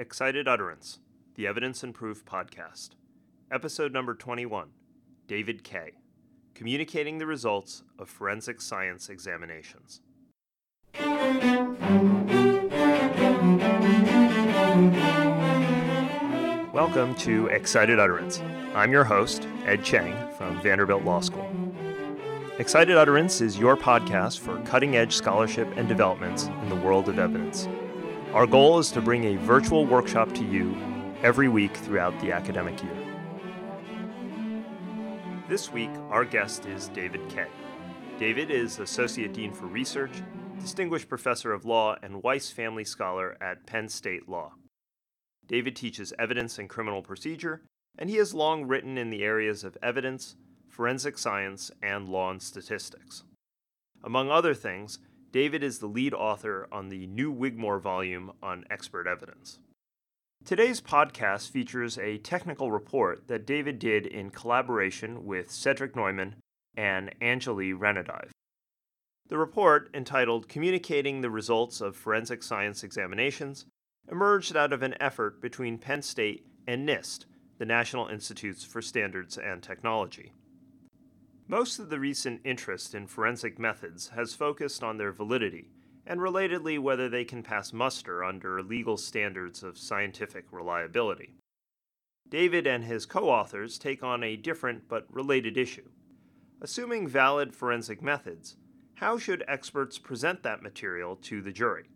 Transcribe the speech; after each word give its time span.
Excited 0.00 0.46
Utterance, 0.46 1.00
the 1.34 1.48
Evidence 1.48 1.82
and 1.82 1.92
Proof 1.92 2.24
Podcast. 2.24 2.90
Episode 3.50 3.92
number 3.92 4.14
21 4.14 4.68
David 5.26 5.64
Kaye 5.64 5.94
Communicating 6.54 7.18
the 7.18 7.26
Results 7.26 7.82
of 7.98 8.08
Forensic 8.08 8.60
Science 8.60 9.08
Examinations. 9.08 10.00
Welcome 16.72 17.16
to 17.16 17.48
Excited 17.48 17.98
Utterance. 17.98 18.40
I'm 18.76 18.92
your 18.92 19.02
host, 19.02 19.48
Ed 19.66 19.82
Cheng 19.82 20.14
from 20.36 20.62
Vanderbilt 20.62 21.02
Law 21.02 21.18
School. 21.18 21.50
Excited 22.60 22.96
Utterance 22.96 23.40
is 23.40 23.58
your 23.58 23.76
podcast 23.76 24.38
for 24.38 24.60
cutting 24.60 24.94
edge 24.94 25.14
scholarship 25.14 25.68
and 25.74 25.88
developments 25.88 26.44
in 26.44 26.68
the 26.68 26.76
world 26.76 27.08
of 27.08 27.18
evidence. 27.18 27.66
Our 28.34 28.46
goal 28.46 28.78
is 28.78 28.90
to 28.92 29.00
bring 29.00 29.24
a 29.24 29.36
virtual 29.36 29.86
workshop 29.86 30.34
to 30.34 30.44
you 30.44 30.76
every 31.22 31.48
week 31.48 31.74
throughout 31.74 32.20
the 32.20 32.30
academic 32.30 32.82
year. 32.82 32.92
This 35.48 35.72
week, 35.72 35.88
our 36.10 36.26
guest 36.26 36.66
is 36.66 36.88
David 36.88 37.26
Kaye. 37.30 37.46
David 38.18 38.50
is 38.50 38.80
Associate 38.80 39.32
Dean 39.32 39.50
for 39.50 39.64
Research, 39.64 40.12
Distinguished 40.60 41.08
Professor 41.08 41.54
of 41.54 41.64
Law, 41.64 41.96
and 42.02 42.22
Weiss 42.22 42.50
Family 42.50 42.84
Scholar 42.84 43.38
at 43.40 43.64
Penn 43.64 43.88
State 43.88 44.28
Law. 44.28 44.52
David 45.46 45.74
teaches 45.74 46.12
evidence 46.18 46.58
and 46.58 46.68
criminal 46.68 47.00
procedure, 47.00 47.62
and 47.98 48.10
he 48.10 48.16
has 48.16 48.34
long 48.34 48.66
written 48.66 48.98
in 48.98 49.08
the 49.08 49.24
areas 49.24 49.64
of 49.64 49.78
evidence, 49.82 50.36
forensic 50.68 51.16
science, 51.16 51.70
and 51.82 52.06
law 52.10 52.30
and 52.30 52.42
statistics. 52.42 53.24
Among 54.04 54.30
other 54.30 54.52
things, 54.52 54.98
David 55.30 55.62
is 55.62 55.78
the 55.78 55.86
lead 55.86 56.14
author 56.14 56.66
on 56.72 56.88
the 56.88 57.06
new 57.06 57.30
Wigmore 57.30 57.78
volume 57.78 58.32
on 58.42 58.64
expert 58.70 59.06
evidence. 59.06 59.58
Today's 60.44 60.80
podcast 60.80 61.50
features 61.50 61.98
a 61.98 62.16
technical 62.18 62.72
report 62.72 63.28
that 63.28 63.46
David 63.46 63.78
did 63.78 64.06
in 64.06 64.30
collaboration 64.30 65.26
with 65.26 65.50
Cedric 65.50 65.94
Neumann 65.94 66.36
and 66.76 67.12
Anjali 67.20 67.76
Ranadive. 67.76 68.30
The 69.28 69.36
report, 69.36 69.90
entitled 69.92 70.48
Communicating 70.48 71.20
the 71.20 71.30
Results 71.30 71.82
of 71.82 71.96
Forensic 71.96 72.42
Science 72.42 72.82
Examinations, 72.82 73.66
emerged 74.10 74.56
out 74.56 74.72
of 74.72 74.82
an 74.82 74.94
effort 74.98 75.42
between 75.42 75.76
Penn 75.76 76.00
State 76.00 76.46
and 76.66 76.88
NIST, 76.88 77.26
the 77.58 77.66
National 77.66 78.08
Institutes 78.08 78.64
for 78.64 78.80
Standards 78.80 79.36
and 79.36 79.62
Technology. 79.62 80.32
Most 81.50 81.78
of 81.78 81.88
the 81.88 81.98
recent 81.98 82.42
interest 82.44 82.94
in 82.94 83.06
forensic 83.06 83.58
methods 83.58 84.08
has 84.08 84.34
focused 84.34 84.84
on 84.84 84.98
their 84.98 85.12
validity, 85.12 85.70
and 86.06 86.20
relatedly, 86.20 86.78
whether 86.78 87.08
they 87.08 87.24
can 87.24 87.42
pass 87.42 87.72
muster 87.72 88.22
under 88.22 88.62
legal 88.62 88.98
standards 88.98 89.62
of 89.62 89.78
scientific 89.78 90.44
reliability. 90.52 91.32
David 92.28 92.66
and 92.66 92.84
his 92.84 93.06
co 93.06 93.30
authors 93.30 93.78
take 93.78 94.02
on 94.02 94.22
a 94.22 94.36
different 94.36 94.88
but 94.88 95.06
related 95.08 95.56
issue. 95.56 95.88
Assuming 96.60 97.08
valid 97.08 97.54
forensic 97.54 98.02
methods, 98.02 98.56
how 98.96 99.16
should 99.16 99.42
experts 99.48 99.96
present 99.96 100.42
that 100.42 100.62
material 100.62 101.16
to 101.16 101.40
the 101.40 101.52
jury? 101.52 101.86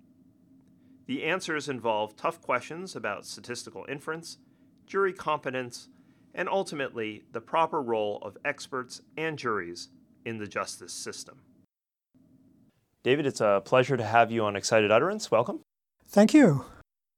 The 1.05 1.25
answers 1.25 1.69
involve 1.69 2.17
tough 2.17 2.41
questions 2.41 2.97
about 2.97 3.27
statistical 3.27 3.85
inference, 3.87 4.39
jury 4.87 5.13
competence, 5.13 5.89
and 6.35 6.49
ultimately 6.49 7.25
the 7.33 7.41
proper 7.41 7.81
role 7.81 8.19
of 8.23 8.37
experts 8.45 9.01
and 9.17 9.39
juries 9.39 9.89
in 10.25 10.39
the 10.39 10.47
justice 10.47 10.93
system. 10.93 11.41
David, 13.03 13.27
it's 13.27 13.41
a 13.41 13.63
pleasure 13.65 13.97
to 13.97 14.05
have 14.05 14.31
you 14.31 14.45
on 14.45 14.55
Excited 14.55 14.91
Utterance. 14.91 15.31
Welcome. 15.31 15.61
Thank 16.07 16.33
you. 16.33 16.65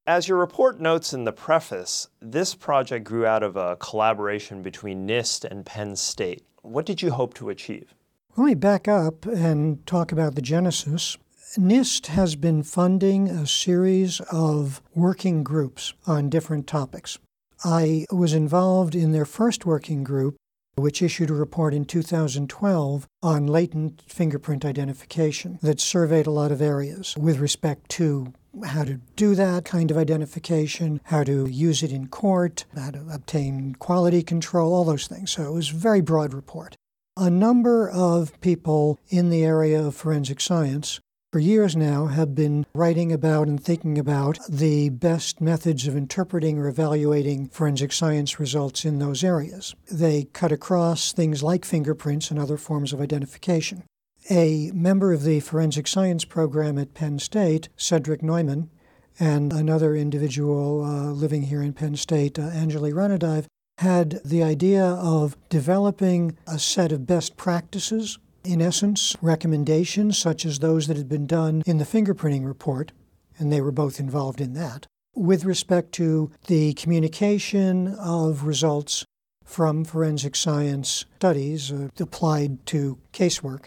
As 0.06 0.28
your 0.28 0.38
report 0.38 0.80
notes 0.80 1.12
in 1.12 1.24
the 1.24 1.32
preface, 1.32 2.08
this 2.20 2.54
project 2.54 3.04
grew 3.04 3.26
out 3.26 3.42
of 3.42 3.56
a 3.56 3.76
collaboration 3.76 4.62
between 4.62 5.06
NIST 5.06 5.44
and 5.44 5.64
Penn 5.64 5.96
State. 5.96 6.44
What 6.62 6.86
did 6.86 7.02
you 7.02 7.10
hope 7.10 7.34
to 7.34 7.50
achieve? 7.50 7.94
Let 8.36 8.44
me 8.46 8.54
back 8.54 8.88
up 8.88 9.26
and 9.26 9.86
talk 9.86 10.10
about 10.12 10.34
the 10.34 10.42
genesis. 10.42 11.16
NIST 11.56 12.06
has 12.08 12.34
been 12.34 12.62
funding 12.62 13.28
a 13.28 13.46
series 13.46 14.20
of 14.32 14.82
working 14.94 15.44
groups 15.44 15.94
on 16.06 16.28
different 16.28 16.66
topics. 16.66 17.18
I 17.64 18.04
was 18.12 18.34
involved 18.34 18.94
in 18.94 19.12
their 19.12 19.24
first 19.24 19.64
working 19.64 20.04
group, 20.04 20.36
which 20.76 21.00
issued 21.00 21.30
a 21.30 21.34
report 21.34 21.72
in 21.72 21.86
2012 21.86 23.06
on 23.22 23.46
latent 23.46 24.02
fingerprint 24.06 24.64
identification 24.64 25.58
that 25.62 25.80
surveyed 25.80 26.26
a 26.26 26.30
lot 26.30 26.52
of 26.52 26.60
areas 26.60 27.16
with 27.16 27.38
respect 27.38 27.88
to 27.90 28.34
how 28.66 28.84
to 28.84 29.00
do 29.16 29.34
that 29.34 29.64
kind 29.64 29.90
of 29.90 29.96
identification, 29.96 31.00
how 31.04 31.24
to 31.24 31.46
use 31.46 31.82
it 31.82 31.90
in 31.90 32.08
court, 32.08 32.66
how 32.76 32.90
to 32.90 33.06
obtain 33.10 33.74
quality 33.76 34.22
control, 34.22 34.74
all 34.74 34.84
those 34.84 35.06
things. 35.06 35.30
So 35.30 35.44
it 35.44 35.52
was 35.52 35.70
a 35.70 35.74
very 35.74 36.02
broad 36.02 36.34
report. 36.34 36.76
A 37.16 37.30
number 37.30 37.88
of 37.88 38.38
people 38.40 38.98
in 39.08 39.30
the 39.30 39.44
area 39.44 39.82
of 39.82 39.94
forensic 39.94 40.40
science 40.40 41.00
for 41.34 41.40
years 41.40 41.74
now 41.74 42.06
have 42.06 42.32
been 42.32 42.64
writing 42.74 43.10
about 43.10 43.48
and 43.48 43.60
thinking 43.60 43.98
about 43.98 44.38
the 44.48 44.88
best 44.88 45.40
methods 45.40 45.84
of 45.88 45.96
interpreting 45.96 46.60
or 46.60 46.68
evaluating 46.68 47.48
forensic 47.48 47.92
science 47.92 48.38
results 48.38 48.84
in 48.84 49.00
those 49.00 49.24
areas. 49.24 49.74
They 49.90 50.28
cut 50.32 50.52
across 50.52 51.12
things 51.12 51.42
like 51.42 51.64
fingerprints 51.64 52.30
and 52.30 52.38
other 52.38 52.56
forms 52.56 52.92
of 52.92 53.00
identification. 53.00 53.82
A 54.30 54.70
member 54.72 55.12
of 55.12 55.24
the 55.24 55.40
forensic 55.40 55.88
science 55.88 56.24
program 56.24 56.78
at 56.78 56.94
Penn 56.94 57.18
State, 57.18 57.68
Cedric 57.76 58.22
Neumann, 58.22 58.70
and 59.18 59.52
another 59.52 59.96
individual 59.96 60.84
uh, 60.84 61.10
living 61.10 61.42
here 61.42 61.62
in 61.62 61.72
Penn 61.72 61.96
State, 61.96 62.38
uh, 62.38 62.42
Anjali 62.42 62.92
Ranadive, 62.92 63.46
had 63.78 64.20
the 64.24 64.44
idea 64.44 64.84
of 64.84 65.36
developing 65.48 66.38
a 66.46 66.60
set 66.60 66.92
of 66.92 67.08
best 67.08 67.36
practices 67.36 68.20
in 68.44 68.60
essence, 68.60 69.16
recommendations 69.22 70.18
such 70.18 70.44
as 70.44 70.58
those 70.58 70.86
that 70.86 70.96
had 70.96 71.08
been 71.08 71.26
done 71.26 71.62
in 71.66 71.78
the 71.78 71.84
fingerprinting 71.84 72.46
report, 72.46 72.92
and 73.38 73.52
they 73.52 73.60
were 73.60 73.72
both 73.72 73.98
involved 73.98 74.40
in 74.40 74.52
that, 74.54 74.86
with 75.14 75.44
respect 75.44 75.92
to 75.92 76.30
the 76.46 76.74
communication 76.74 77.88
of 77.94 78.44
results 78.44 79.04
from 79.44 79.84
forensic 79.84 80.36
science 80.36 81.04
studies 81.16 81.72
uh, 81.72 81.88
applied 81.98 82.64
to 82.66 82.98
casework, 83.12 83.64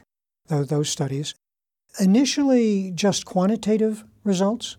those 0.47 0.89
studies. 0.89 1.35
Initially, 1.99 2.91
just 2.91 3.25
quantitative 3.25 4.03
results. 4.23 4.77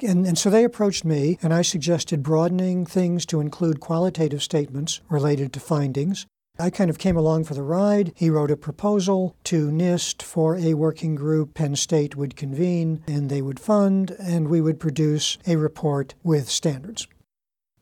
And, 0.00 0.26
and 0.26 0.36
so 0.36 0.50
they 0.50 0.64
approached 0.64 1.04
me, 1.04 1.38
and 1.42 1.54
I 1.54 1.62
suggested 1.62 2.22
broadening 2.22 2.84
things 2.84 3.24
to 3.26 3.40
include 3.40 3.80
qualitative 3.80 4.42
statements 4.42 5.00
related 5.08 5.52
to 5.54 5.60
findings 5.60 6.26
I 6.58 6.70
kind 6.70 6.88
of 6.88 6.98
came 6.98 7.16
along 7.18 7.44
for 7.44 7.52
the 7.52 7.62
ride. 7.62 8.12
He 8.16 8.30
wrote 8.30 8.50
a 8.50 8.56
proposal 8.56 9.36
to 9.44 9.70
NIST 9.70 10.22
for 10.22 10.56
a 10.56 10.72
working 10.72 11.14
group 11.14 11.52
Penn 11.52 11.76
State 11.76 12.16
would 12.16 12.34
convene 12.34 13.02
and 13.06 13.28
they 13.28 13.42
would 13.42 13.60
fund, 13.60 14.16
and 14.18 14.48
we 14.48 14.62
would 14.62 14.80
produce 14.80 15.36
a 15.46 15.56
report 15.56 16.14
with 16.22 16.48
standards. 16.48 17.06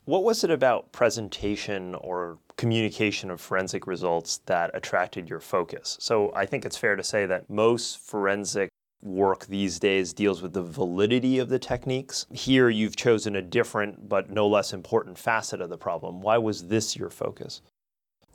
What 0.06 0.24
was 0.24 0.42
it 0.42 0.50
about 0.50 0.90
presentation 0.90 1.94
or 1.94 2.38
communication 2.56 3.30
of 3.30 3.40
forensic 3.40 3.86
results 3.86 4.38
that 4.46 4.70
attracted 4.74 5.30
your 5.30 5.40
focus? 5.40 5.96
So 6.00 6.32
I 6.34 6.44
think 6.44 6.64
it's 6.64 6.76
fair 6.76 6.96
to 6.96 7.04
say 7.04 7.26
that 7.26 7.48
most 7.48 7.98
forensic 7.98 8.70
work 9.00 9.46
these 9.46 9.78
days 9.78 10.12
deals 10.12 10.42
with 10.42 10.52
the 10.52 10.62
validity 10.62 11.38
of 11.38 11.48
the 11.48 11.58
techniques. 11.58 12.26
Here 12.32 12.68
you've 12.68 12.96
chosen 12.96 13.36
a 13.36 13.42
different 13.42 14.08
but 14.08 14.30
no 14.30 14.48
less 14.48 14.72
important 14.72 15.16
facet 15.16 15.60
of 15.60 15.70
the 15.70 15.78
problem. 15.78 16.20
Why 16.20 16.38
was 16.38 16.68
this 16.68 16.96
your 16.96 17.10
focus? 17.10 17.62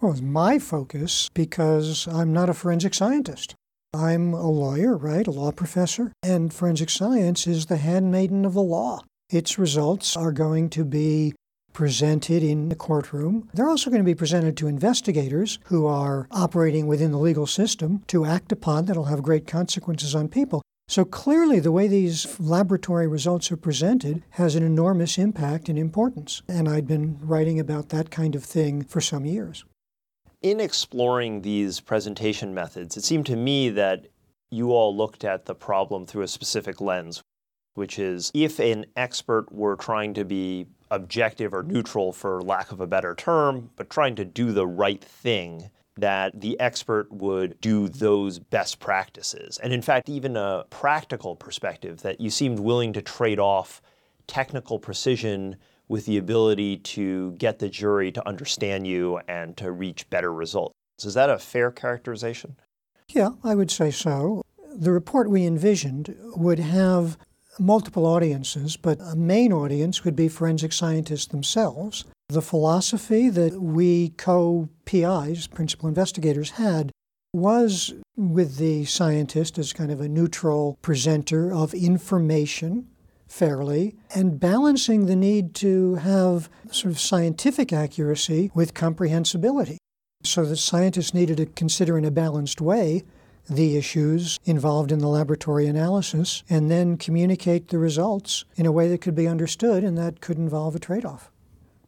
Well, 0.01 0.13
it's 0.13 0.21
my 0.21 0.59
focus 0.59 1.29
because 1.33 2.07
I'm 2.07 2.31
not 2.31 2.49
a 2.49 2.53
forensic 2.53 2.93
scientist. 2.93 3.53
I'm 3.93 4.33
a 4.33 4.49
lawyer, 4.49 4.95
right? 4.95 5.27
A 5.27 5.31
law 5.31 5.51
professor. 5.51 6.13
And 6.23 6.53
forensic 6.53 6.89
science 6.89 7.45
is 7.45 7.65
the 7.65 7.75
handmaiden 7.75 8.45
of 8.45 8.53
the 8.53 8.61
law. 8.61 9.01
Its 9.29 9.59
results 9.59 10.15
are 10.15 10.31
going 10.31 10.69
to 10.69 10.85
be 10.85 11.33
presented 11.74 12.44
in 12.44 12.69
the 12.69 12.77
courtroom. 12.77 13.50
They're 13.53 13.68
also 13.68 13.89
going 13.89 14.01
to 14.01 14.06
be 14.06 14.15
presented 14.15 14.56
to 14.57 14.68
investigators 14.68 15.59
who 15.65 15.85
are 15.85 16.29
operating 16.31 16.88
within 16.88 17.12
the 17.12 17.18
legal 17.18 17.45
system 17.45 18.03
to 18.07 18.24
act 18.24 18.53
upon 18.53 18.85
that'll 18.85 19.06
have 19.06 19.21
great 19.21 19.47
consequences 19.47 20.15
on 20.15 20.29
people. 20.29 20.62
So 20.88 21.03
clearly, 21.03 21.59
the 21.59 21.74
way 21.74 21.89
these 21.89 22.39
laboratory 22.39 23.06
results 23.06 23.51
are 23.51 23.57
presented 23.57 24.24
has 24.31 24.56
an 24.56 24.63
enormous 24.63 25.18
impact 25.18 25.68
and 25.68 25.77
importance. 25.77 26.41
And 26.47 26.69
I'd 26.69 26.88
been 26.88 27.19
writing 27.21 27.59
about 27.59 27.89
that 27.89 28.12
kind 28.12 28.33
of 28.33 28.45
thing 28.45 28.83
for 28.85 29.01
some 29.01 29.25
years 29.25 29.65
in 30.41 30.59
exploring 30.59 31.41
these 31.41 31.80
presentation 31.80 32.53
methods, 32.53 32.95
it 32.95 33.03
seemed 33.03 33.25
to 33.25 33.36
me 33.36 33.69
that 33.69 34.07
you 34.50 34.71
all 34.71 34.95
looked 34.95 35.24
at 35.24 35.45
the 35.45 35.56
problem 35.56 36.06
through 36.06 36.24
a 36.24 36.27
specific 36.27 36.81
lens, 36.81 37.21
which 37.74 38.00
is 38.00 38.31
if 38.33 38.59
an 38.59 38.86
expert 38.95 39.51
were 39.51 39.75
trying 39.75 40.13
to 40.13 40.24
be 40.24 40.65
objective 40.91 41.53
or 41.53 41.63
neutral, 41.63 42.12
for 42.12 42.41
lack 42.41 42.71
of 42.71 42.80
a 42.80 42.88
better 42.88 43.13
term, 43.13 43.69
but 43.75 43.89
trying 43.89 44.15
to 44.15 44.25
do 44.25 44.51
the 44.51 44.65
right 44.65 45.03
thing, 45.03 45.69
that 45.97 46.39
the 46.39 46.59
expert 46.59 47.12
would 47.12 47.59
do 47.62 47.89
those 47.89 48.39
best 48.39 48.80
practices. 48.80 49.57
And 49.59 49.74
in 49.74 49.81
fact, 49.81 50.09
even 50.09 50.38
a 50.38 50.63
practical 50.69 51.36
perspective, 51.36 52.01
that 52.01 52.21
you 52.21 52.30
seemed 52.30 52.59
willing 52.59 52.94
to 52.94 53.01
trade 53.01 53.39
off 53.39 53.81
technical 54.25 54.80
precision 54.80 55.57
with 55.89 56.06
the 56.06 56.18
ability 56.18 56.77
to 56.77 57.31
get 57.33 57.59
the 57.59 57.68
jury 57.68 58.12
to 58.12 58.25
understand 58.27 58.88
you 58.88 59.19
and 59.27 59.57
to 59.57 59.71
reach 59.71 60.09
better 60.09 60.31
results. 60.31 60.75
Is 61.03 61.15
that 61.15 61.30
a 61.30 61.39
fair 61.39 61.71
characterization? 61.71 62.56
Yeah, 63.09 63.31
I 63.44 63.56
would 63.56 63.71
say 63.71 63.89
so. 63.91 64.44
The 64.71 64.91
report 64.91 65.30
we 65.30 65.45
envisioned 65.45 66.15
would 66.36 66.59
have 66.59 67.18
multiple 67.57 68.06
audiences, 68.06 68.77
but 68.77 69.00
a 69.01 69.15
main 69.15 69.51
audience 69.51 70.03
would 70.06 70.15
be 70.15 70.30
forensic 70.30 70.71
scientists 70.71 71.25
themselves. 71.25 72.06
The 72.30 72.41
philosophy 72.41 73.30
that 73.30 73.59
we 73.59 74.09
co 74.09 74.69
PIs, 74.86 75.47
principal 75.47 75.89
investigators, 75.89 76.51
had 76.51 76.91
was 77.33 77.94
with 78.15 78.57
the 78.57 78.86
scientist 78.86 79.57
as 79.57 79.74
kind 79.74 79.91
of 79.91 80.01
a 80.01 80.09
neutral 80.09 80.77
presenter 80.81 81.51
of 81.51 81.74
information 81.74 82.88
fairly 83.29 83.95
and 84.13 84.39
balancing 84.39 85.05
the 85.05 85.15
need 85.15 85.53
to 85.55 85.95
have 85.95 86.49
sort 86.71 86.91
of 86.91 86.99
scientific 86.99 87.71
accuracy 87.71 88.51
with 88.53 88.73
comprehensibility. 88.73 89.77
So 90.23 90.43
the 90.43 90.57
scientists 90.57 91.13
needed 91.13 91.37
to 91.37 91.45
consider 91.45 91.97
in 91.97 92.03
a 92.03 92.11
balanced 92.11 92.59
way 92.59 93.03
the 93.49 93.77
issues 93.77 94.39
involved 94.43 94.91
in 94.91 94.99
the 94.99 95.07
laboratory 95.07 95.67
analysis 95.67 96.43
and 96.49 96.69
then 96.69 96.97
communicate 96.97 97.69
the 97.69 97.77
results 97.77 98.43
in 98.55 98.65
a 98.65 98.71
way 98.71 98.87
that 98.89 99.01
could 99.01 99.15
be 99.15 99.27
understood 99.27 99.83
and 99.83 99.97
that 99.97 100.19
could 100.19 100.37
involve 100.37 100.75
a 100.75 100.79
trade 100.79 101.05
off. 101.05 101.31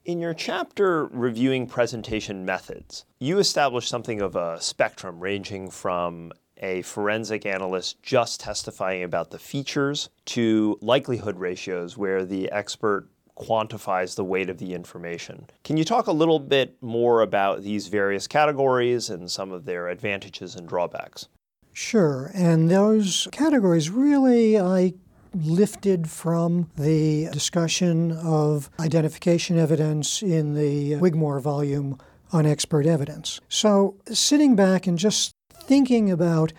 In 0.06 0.20
your 0.20 0.34
chapter 0.34 1.06
reviewing 1.08 1.68
presentation 1.68 2.44
methods, 2.44 3.06
you 3.20 3.38
establish 3.38 3.88
something 3.88 4.22
of 4.22 4.36
a 4.36 4.60
spectrum 4.60 5.20
ranging 5.20 5.70
from 5.70 6.32
a 6.62 6.82
forensic 6.84 7.46
analyst 7.46 8.02
just 8.04 8.40
testifying 8.40 9.04
about 9.04 9.32
the 9.32 9.40
features 9.40 10.10
to 10.26 10.78
likelihood 10.82 11.38
ratios 11.40 11.98
where 11.98 12.24
the 12.26 12.52
expert 12.52 13.08
quantifies 13.38 14.16
the 14.16 14.24
weight 14.24 14.50
of 14.50 14.60
the 14.60 14.74
information. 14.74 15.48
Can 15.64 15.78
you 15.78 15.84
talk 15.84 16.08
a 16.08 16.12
little 16.12 16.40
bit 16.40 16.78
more 16.82 17.22
about 17.22 17.64
these 17.64 17.88
various 17.88 18.28
categories 18.28 19.10
and 19.10 19.32
some 19.32 19.52
of 19.52 19.66
their 19.66 19.88
advantages 19.88 20.56
and 20.56 20.68
drawbacks? 20.68 21.28
Sure. 21.74 22.32
And 22.34 22.70
those 22.70 23.28
categories 23.32 23.90
really 23.90 24.60
I 24.60 24.94
lifted 25.34 26.10
from 26.10 26.70
the 26.78 27.30
discussion 27.32 28.12
of 28.12 28.70
identification 28.80 29.58
evidence 29.58 30.22
in 30.22 30.54
the 30.54 30.98
Wigmore 30.98 31.40
volume 31.40 31.98
on 32.34 32.46
expert 32.46 32.86
evidence. 32.86 33.40
So, 33.50 33.96
sitting 34.12 34.56
back 34.56 34.88
and 34.88 34.98
just 34.98 35.32
thinking 35.62 36.12
about 36.12 36.54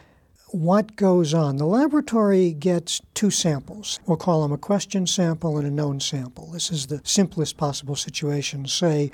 what 0.49 0.97
goes 0.97 1.33
on. 1.33 1.57
The 1.57 1.67
laboratory 1.67 2.53
gets 2.53 3.01
two 3.15 3.31
samples. 3.31 3.99
We'll 4.07 4.17
call 4.17 4.43
them 4.43 4.53
a 4.53 4.59
question 4.59 5.07
sample 5.07 5.57
and 5.59 5.67
a 5.67 5.71
known 5.71 6.01
sample. 6.01 6.51
This 6.53 6.71
is 6.71 6.87
the 6.87 7.01
simplest 7.05 7.57
possible 7.57 7.97
situation. 7.97 8.67
Say, 8.67 9.13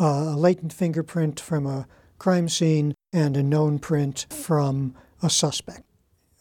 uh, 0.00 0.32
a 0.34 0.36
latent 0.36 0.72
fingerprint 0.72 1.40
from 1.40 1.66
a 1.66 1.86
crime 2.18 2.48
scene 2.48 2.94
and 3.12 3.36
a 3.36 3.42
known 3.42 3.78
print 3.78 4.26
from 4.30 4.94
a 5.22 5.30
suspect. 5.30 5.87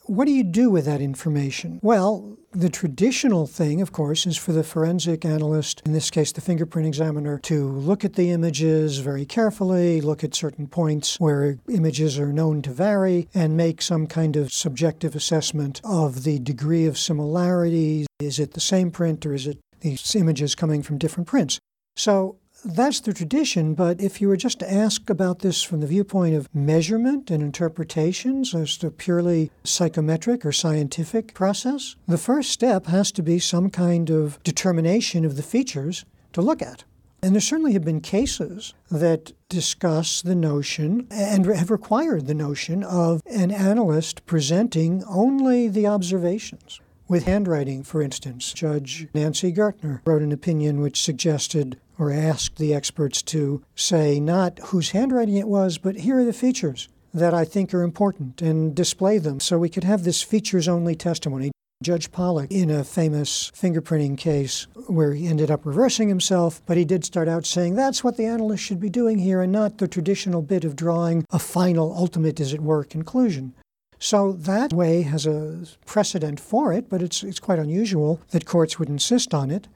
What 0.07 0.25
do 0.25 0.31
you 0.31 0.43
do 0.43 0.69
with 0.69 0.85
that 0.85 1.01
information? 1.01 1.81
Well, 1.83 2.37
the 2.51 2.69
traditional 2.69 3.45
thing, 3.45 3.81
of 3.81 3.91
course, 3.91 4.25
is 4.25 4.37
for 4.37 4.53
the 4.53 4.63
forensic 4.63 5.25
analyst, 5.25 5.81
in 5.85 5.91
this 5.91 6.09
case 6.09 6.31
the 6.31 6.39
fingerprint 6.39 6.87
examiner, 6.87 7.39
to 7.39 7.67
look 7.67 8.05
at 8.05 8.13
the 8.13 8.31
images 8.31 8.99
very 8.99 9.25
carefully, 9.25 9.99
look 9.99 10.23
at 10.23 10.33
certain 10.33 10.67
points 10.67 11.19
where 11.19 11.59
images 11.69 12.17
are 12.17 12.31
known 12.31 12.61
to 12.61 12.71
vary, 12.71 13.27
and 13.33 13.57
make 13.57 13.81
some 13.81 14.07
kind 14.07 14.37
of 14.37 14.53
subjective 14.53 15.13
assessment 15.13 15.81
of 15.83 16.23
the 16.23 16.39
degree 16.39 16.85
of 16.85 16.97
similarity. 16.97 18.05
Is 18.19 18.39
it 18.39 18.53
the 18.53 18.61
same 18.61 18.91
print 18.91 19.25
or 19.25 19.33
is 19.33 19.45
it 19.45 19.59
these 19.81 20.15
images 20.15 20.55
coming 20.55 20.83
from 20.83 20.97
different 20.97 21.27
prints? 21.27 21.59
So 21.97 22.37
that's 22.65 22.99
the 22.99 23.13
tradition, 23.13 23.73
but 23.73 24.01
if 24.01 24.19
you 24.19 24.27
were 24.27 24.37
just 24.37 24.59
to 24.59 24.71
ask 24.71 25.09
about 25.09 25.39
this 25.39 25.63
from 25.63 25.79
the 25.79 25.87
viewpoint 25.87 26.35
of 26.35 26.53
measurement 26.53 27.29
and 27.29 27.43
interpretations 27.43 28.55
as 28.55 28.83
a 28.83 28.91
purely 28.91 29.51
psychometric 29.63 30.45
or 30.45 30.51
scientific 30.51 31.33
process, 31.33 31.95
the 32.07 32.17
first 32.17 32.51
step 32.51 32.87
has 32.87 33.11
to 33.13 33.23
be 33.23 33.39
some 33.39 33.69
kind 33.69 34.09
of 34.09 34.41
determination 34.43 35.25
of 35.25 35.35
the 35.35 35.43
features 35.43 36.05
to 36.33 36.41
look 36.41 36.61
at. 36.61 36.83
And 37.21 37.33
there 37.33 37.41
certainly 37.41 37.73
have 37.73 37.83
been 37.83 38.01
cases 38.01 38.73
that 38.91 39.33
discuss 39.49 40.21
the 40.21 40.35
notion 40.35 41.07
and 41.09 41.45
have 41.47 41.71
required 41.71 42.27
the 42.27 42.35
notion 42.35 42.83
of 42.83 43.21
an 43.25 43.51
analyst 43.51 44.25
presenting 44.25 45.03
only 45.05 45.67
the 45.67 45.87
observations. 45.87 46.79
With 47.07 47.25
handwriting, 47.25 47.83
for 47.83 48.01
instance, 48.01 48.51
Judge 48.51 49.07
Nancy 49.13 49.53
Gertner 49.53 50.01
wrote 50.05 50.21
an 50.21 50.31
opinion 50.31 50.81
which 50.81 51.01
suggested 51.01 51.79
or 51.99 52.11
asked 52.11 52.57
the 52.57 52.73
experts 52.73 53.21
to 53.23 53.63
say 53.75 54.19
not 54.19 54.59
whose 54.65 54.91
handwriting 54.91 55.37
it 55.37 55.47
was, 55.47 55.77
but 55.77 55.97
here 55.97 56.19
are 56.19 56.25
the 56.25 56.33
features 56.33 56.87
that 57.13 57.33
I 57.33 57.45
think 57.45 57.73
are 57.73 57.83
important 57.83 58.41
and 58.41 58.75
display 58.75 59.17
them 59.17 59.39
so 59.39 59.57
we 59.57 59.69
could 59.69 59.83
have 59.83 60.03
this 60.03 60.21
features 60.21 60.67
only 60.67 60.95
testimony. 60.95 61.51
Judge 61.83 62.11
Pollak, 62.11 62.51
in 62.51 62.71
a 62.71 62.83
famous 62.83 63.51
fingerprinting 63.51 64.17
case 64.17 64.65
where 64.87 65.13
he 65.13 65.27
ended 65.27 65.51
up 65.51 65.63
reversing 65.63 66.09
himself, 66.09 66.59
but 66.65 66.75
he 66.75 66.85
did 66.85 67.05
start 67.05 67.27
out 67.27 67.45
saying 67.45 67.75
that's 67.75 68.03
what 68.03 68.17
the 68.17 68.25
analyst 68.25 68.63
should 68.63 68.79
be 68.79 68.89
doing 68.89 69.19
here 69.19 69.41
and 69.41 69.51
not 69.51 69.77
the 69.77 69.87
traditional 69.87 70.41
bit 70.41 70.63
of 70.63 70.75
drawing 70.75 71.23
a 71.29 71.37
final, 71.37 71.93
ultimate, 71.95 72.39
as 72.39 72.51
it 72.51 72.61
were, 72.61 72.83
conclusion. 72.83 73.53
So 73.99 74.31
that 74.31 74.73
way 74.73 75.03
has 75.03 75.27
a 75.27 75.65
precedent 75.85 76.39
for 76.39 76.73
it, 76.73 76.89
but 76.89 77.03
it's, 77.03 77.23
it's 77.23 77.39
quite 77.39 77.59
unusual 77.59 78.21
that 78.31 78.45
courts 78.45 78.79
would 78.79 78.89
insist 78.89 79.33
on 79.33 79.51
it. 79.51 79.67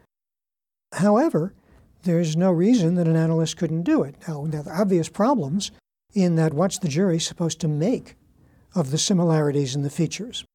However, 0.94 1.54
there's 2.04 2.36
no 2.36 2.52
reason 2.52 2.96
that 2.96 3.08
an 3.08 3.16
analyst 3.16 3.58
couldn't 3.58 3.84
do 3.84 4.04
it. 4.04 4.16
Now, 4.28 4.46
there 4.48 4.62
are 4.66 4.82
obvious 4.82 5.10
problems 5.10 5.72
in 6.14 6.36
that 6.36 6.54
what's 6.54 6.80
the 6.80 6.88
jury 6.88 7.20
supposed 7.20 7.60
to 7.62 7.68
make 7.68 8.16
of 8.76 8.92
the 8.92 8.98
similarities 8.98 9.76
in 9.76 9.84
the 9.84 9.90
features? 9.90 10.46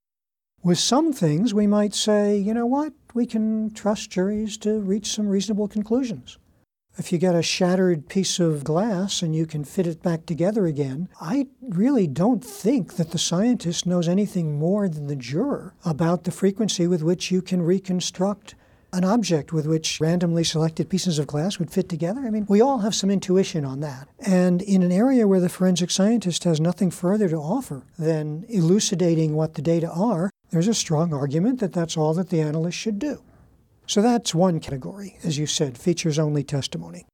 With 0.62 0.78
some 0.78 1.12
things, 1.12 1.54
we 1.54 1.66
might 1.66 1.94
say, 1.94 2.36
you 2.36 2.52
know 2.52 2.66
what, 2.66 2.92
we 3.14 3.26
can 3.26 3.72
trust 3.72 4.10
juries 4.10 4.56
to 4.58 4.80
reach 4.80 5.06
some 5.06 5.28
reasonable 5.28 5.68
conclusions. 5.68 6.38
If 6.98 7.12
you 7.12 7.18
get 7.18 7.34
a 7.34 7.42
shattered 7.42 8.08
piece 8.08 8.40
of 8.40 8.64
glass 8.64 9.20
and 9.20 9.36
you 9.36 9.44
can 9.44 9.64
fit 9.64 9.86
it 9.86 10.02
back 10.02 10.24
together 10.24 10.66
again, 10.66 11.10
I 11.20 11.46
really 11.60 12.06
don't 12.06 12.42
think 12.42 12.96
that 12.96 13.10
the 13.10 13.18
scientist 13.18 13.84
knows 13.86 14.08
anything 14.08 14.58
more 14.58 14.88
than 14.88 15.06
the 15.06 15.14
juror 15.14 15.74
about 15.84 16.24
the 16.24 16.30
frequency 16.30 16.86
with 16.86 17.02
which 17.02 17.30
you 17.30 17.42
can 17.42 17.60
reconstruct 17.60 18.54
an 18.96 19.04
object 19.04 19.52
with 19.52 19.66
which 19.66 20.00
randomly 20.00 20.42
selected 20.42 20.88
pieces 20.88 21.18
of 21.18 21.26
glass 21.26 21.58
would 21.58 21.70
fit 21.70 21.88
together? 21.88 22.22
I 22.22 22.30
mean, 22.30 22.46
we 22.48 22.60
all 22.60 22.78
have 22.78 22.94
some 22.94 23.10
intuition 23.10 23.64
on 23.64 23.80
that. 23.80 24.08
And 24.20 24.62
in 24.62 24.82
an 24.82 24.92
area 24.92 25.28
where 25.28 25.40
the 25.40 25.48
forensic 25.48 25.90
scientist 25.90 26.44
has 26.44 26.60
nothing 26.60 26.90
further 26.90 27.28
to 27.28 27.36
offer 27.36 27.82
than 27.98 28.44
elucidating 28.48 29.34
what 29.34 29.54
the 29.54 29.62
data 29.62 29.90
are, 29.90 30.30
there's 30.50 30.68
a 30.68 30.74
strong 30.74 31.12
argument 31.12 31.60
that 31.60 31.72
that's 31.72 31.96
all 31.96 32.14
that 32.14 32.30
the 32.30 32.40
analyst 32.40 32.78
should 32.78 32.98
do. 32.98 33.22
So 33.86 34.02
that's 34.02 34.34
one 34.34 34.60
category, 34.60 35.18
as 35.22 35.38
you 35.38 35.46
said, 35.46 35.78
features 35.78 36.18
only 36.18 36.42
testimony. 36.42 37.06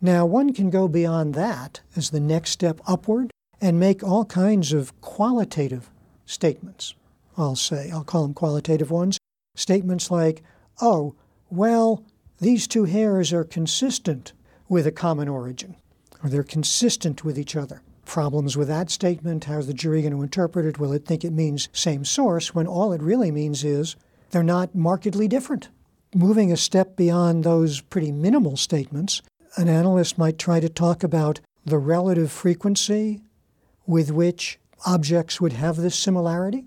Now, 0.00 0.26
one 0.26 0.52
can 0.52 0.70
go 0.70 0.86
beyond 0.86 1.34
that 1.34 1.80
as 1.96 2.10
the 2.10 2.20
next 2.20 2.50
step 2.50 2.80
upward 2.86 3.30
and 3.60 3.80
make 3.80 4.02
all 4.02 4.24
kinds 4.26 4.72
of 4.72 5.00
qualitative 5.00 5.90
statements. 6.26 6.94
I'll 7.38 7.56
say, 7.56 7.90
I'll 7.90 8.04
call 8.04 8.22
them 8.22 8.34
qualitative 8.34 8.90
ones. 8.90 9.18
Statements 9.56 10.10
like, 10.10 10.42
oh, 10.80 11.14
well, 11.50 12.04
these 12.40 12.66
two 12.66 12.84
hairs 12.84 13.32
are 13.32 13.44
consistent 13.44 14.32
with 14.68 14.86
a 14.86 14.92
common 14.92 15.28
origin, 15.28 15.76
or 16.22 16.28
they're 16.28 16.42
consistent 16.42 17.24
with 17.24 17.38
each 17.38 17.56
other. 17.56 17.82
Problems 18.04 18.56
with 18.56 18.68
that 18.68 18.90
statement, 18.90 19.44
how's 19.44 19.66
the 19.66 19.74
jury 19.74 20.02
going 20.02 20.12
to 20.12 20.22
interpret 20.22 20.66
it? 20.66 20.78
Will 20.78 20.92
it 20.92 21.06
think 21.06 21.24
it 21.24 21.32
means 21.32 21.68
same 21.72 22.04
source 22.04 22.54
when 22.54 22.66
all 22.66 22.92
it 22.92 23.02
really 23.02 23.30
means 23.30 23.64
is 23.64 23.96
they're 24.30 24.42
not 24.42 24.74
markedly 24.74 25.28
different? 25.28 25.68
moving 26.14 26.52
a 26.52 26.56
step 26.56 26.96
beyond 26.96 27.44
those 27.44 27.80
pretty 27.80 28.12
minimal 28.12 28.56
statements, 28.56 29.20
an 29.56 29.68
analyst 29.68 30.16
might 30.16 30.38
try 30.38 30.60
to 30.60 30.68
talk 30.68 31.02
about 31.02 31.40
the 31.64 31.78
relative 31.78 32.30
frequency 32.30 33.20
with 33.86 34.10
which 34.10 34.58
objects 34.86 35.40
would 35.40 35.52
have 35.52 35.76
this 35.76 35.98
similarity. 35.98 36.66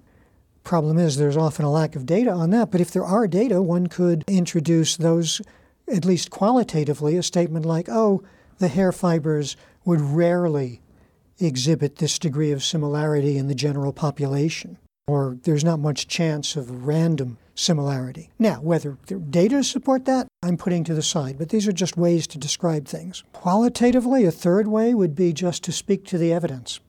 Problem 0.67 0.97
is, 0.97 1.15
there's 1.15 1.37
often 1.37 1.63
a 1.63 1.71
lack 1.71 1.95
of 1.95 2.05
data 2.05 2.29
on 2.29 2.49
that, 2.49 2.71
but 2.71 2.81
if 2.81 2.91
there 2.91 3.05
are 3.05 3.25
data, 3.25 3.61
one 3.61 3.87
could 3.87 4.25
introduce 4.27 4.97
those, 4.97 5.41
at 5.89 6.03
least 6.03 6.29
qualitatively, 6.29 7.15
a 7.15 7.23
statement 7.23 7.65
like, 7.65 7.87
oh, 7.87 8.21
the 8.57 8.67
hair 8.67 8.91
fibers 8.91 9.55
would 9.85 10.01
rarely 10.01 10.81
exhibit 11.39 11.95
this 11.95 12.19
degree 12.19 12.51
of 12.51 12.65
similarity 12.65 13.37
in 13.37 13.47
the 13.47 13.55
general 13.55 13.93
population, 13.93 14.77
or 15.07 15.37
there's 15.43 15.63
not 15.63 15.79
much 15.79 16.09
chance 16.09 16.57
of 16.57 16.85
random 16.85 17.37
similarity. 17.55 18.29
Now, 18.37 18.59
whether 18.59 18.97
the 19.07 19.15
data 19.15 19.63
support 19.63 20.03
that, 20.03 20.27
I'm 20.43 20.57
putting 20.57 20.83
to 20.83 20.93
the 20.93 21.01
side, 21.01 21.37
but 21.37 21.47
these 21.47 21.65
are 21.69 21.71
just 21.71 21.95
ways 21.95 22.27
to 22.27 22.37
describe 22.37 22.89
things. 22.89 23.23
Qualitatively, 23.31 24.25
a 24.25 24.31
third 24.31 24.67
way 24.67 24.93
would 24.93 25.15
be 25.15 25.31
just 25.31 25.63
to 25.63 25.71
speak 25.71 26.03
to 26.07 26.17
the 26.17 26.33
evidence, 26.33 26.81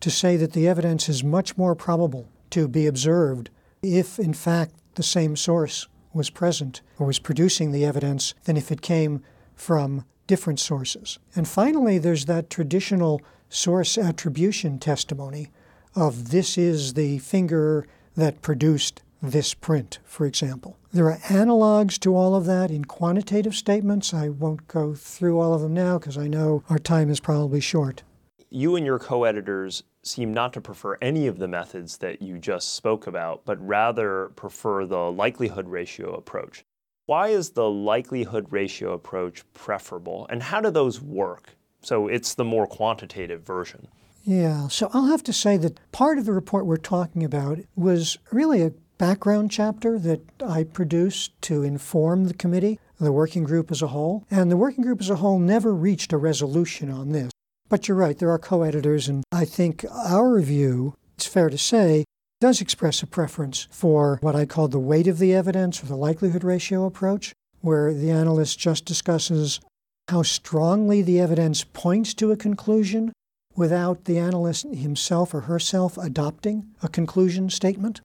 to 0.00 0.10
say 0.10 0.36
that 0.36 0.52
the 0.52 0.68
evidence 0.68 1.08
is 1.08 1.24
much 1.24 1.56
more 1.56 1.74
probable 1.74 2.28
to 2.50 2.68
be 2.68 2.86
observed 2.86 3.50
if, 3.82 4.18
in 4.18 4.34
fact, 4.34 4.74
the 4.94 5.02
same 5.02 5.36
source 5.36 5.86
was 6.12 6.30
present 6.30 6.80
or 6.98 7.06
was 7.06 7.18
producing 7.18 7.72
the 7.72 7.84
evidence 7.84 8.34
than 8.44 8.56
if 8.56 8.72
it 8.72 8.82
came 8.82 9.22
from 9.54 10.04
different 10.26 10.60
sources. 10.60 11.18
And 11.34 11.48
finally, 11.48 11.98
there's 11.98 12.26
that 12.26 12.50
traditional 12.50 13.20
source 13.48 13.96
attribution 13.96 14.78
testimony 14.78 15.50
of 15.94 16.30
this 16.30 16.58
is 16.58 16.94
the 16.94 17.18
finger 17.18 17.86
that 18.14 18.42
produced 18.42 19.02
this 19.22 19.54
print, 19.54 19.98
for 20.04 20.26
example. 20.26 20.76
There 20.92 21.10
are 21.10 21.18
analogs 21.18 21.98
to 22.00 22.14
all 22.14 22.34
of 22.34 22.44
that 22.46 22.70
in 22.70 22.84
quantitative 22.84 23.54
statements. 23.54 24.14
I 24.14 24.28
won't 24.28 24.68
go 24.68 24.94
through 24.94 25.40
all 25.40 25.54
of 25.54 25.60
them 25.60 25.74
now 25.74 25.98
because 25.98 26.16
I 26.16 26.28
know 26.28 26.62
our 26.70 26.78
time 26.78 27.10
is 27.10 27.20
probably 27.20 27.60
short. 27.60 28.02
You 28.50 28.76
and 28.76 28.86
your 28.86 28.98
co 28.98 29.24
editors 29.24 29.82
seem 30.02 30.32
not 30.32 30.52
to 30.54 30.60
prefer 30.60 30.96
any 31.02 31.26
of 31.26 31.38
the 31.38 31.48
methods 31.48 31.98
that 31.98 32.22
you 32.22 32.38
just 32.38 32.74
spoke 32.74 33.06
about, 33.06 33.44
but 33.44 33.64
rather 33.66 34.30
prefer 34.36 34.86
the 34.86 35.10
likelihood 35.10 35.68
ratio 35.68 36.14
approach. 36.14 36.64
Why 37.06 37.28
is 37.28 37.50
the 37.50 37.70
likelihood 37.70 38.46
ratio 38.50 38.92
approach 38.92 39.42
preferable, 39.54 40.26
and 40.28 40.42
how 40.42 40.60
do 40.60 40.70
those 40.70 41.00
work? 41.00 41.56
So 41.80 42.08
it's 42.08 42.34
the 42.34 42.44
more 42.44 42.66
quantitative 42.66 43.42
version. 43.42 43.88
Yeah, 44.24 44.68
so 44.68 44.90
I'll 44.92 45.06
have 45.06 45.22
to 45.24 45.32
say 45.32 45.56
that 45.56 45.80
part 45.90 46.18
of 46.18 46.26
the 46.26 46.32
report 46.32 46.66
we're 46.66 46.76
talking 46.76 47.24
about 47.24 47.60
was 47.76 48.18
really 48.30 48.62
a 48.62 48.72
background 48.98 49.50
chapter 49.50 49.98
that 50.00 50.20
I 50.42 50.64
produced 50.64 51.40
to 51.42 51.62
inform 51.62 52.26
the 52.26 52.34
committee, 52.34 52.78
the 53.00 53.12
working 53.12 53.44
group 53.44 53.70
as 53.70 53.80
a 53.80 53.86
whole. 53.86 54.26
And 54.30 54.50
the 54.50 54.56
working 54.56 54.82
group 54.82 55.00
as 55.00 55.08
a 55.08 55.16
whole 55.16 55.38
never 55.38 55.72
reached 55.72 56.12
a 56.12 56.18
resolution 56.18 56.90
on 56.90 57.12
this. 57.12 57.30
But 57.68 57.86
you're 57.86 57.96
right, 57.96 58.18
there 58.18 58.30
are 58.30 58.38
co 58.38 58.62
editors, 58.62 59.08
and 59.08 59.24
I 59.30 59.44
think 59.44 59.84
our 59.92 60.40
view, 60.40 60.94
it's 61.16 61.26
fair 61.26 61.50
to 61.50 61.58
say, 61.58 62.04
does 62.40 62.60
express 62.60 63.02
a 63.02 63.06
preference 63.06 63.66
for 63.70 64.18
what 64.22 64.36
I 64.36 64.46
call 64.46 64.68
the 64.68 64.78
weight 64.78 65.06
of 65.06 65.18
the 65.18 65.34
evidence 65.34 65.82
or 65.82 65.86
the 65.86 65.96
likelihood 65.96 66.44
ratio 66.44 66.86
approach, 66.86 67.32
where 67.60 67.92
the 67.92 68.10
analyst 68.10 68.58
just 68.58 68.84
discusses 68.84 69.60
how 70.08 70.22
strongly 70.22 71.02
the 71.02 71.20
evidence 71.20 71.64
points 71.64 72.14
to 72.14 72.32
a 72.32 72.36
conclusion 72.36 73.12
without 73.54 74.04
the 74.04 74.18
analyst 74.18 74.66
himself 74.72 75.34
or 75.34 75.40
herself 75.42 75.98
adopting 75.98 76.68
a 76.82 76.88
conclusion 76.88 77.50
statement. 77.50 78.00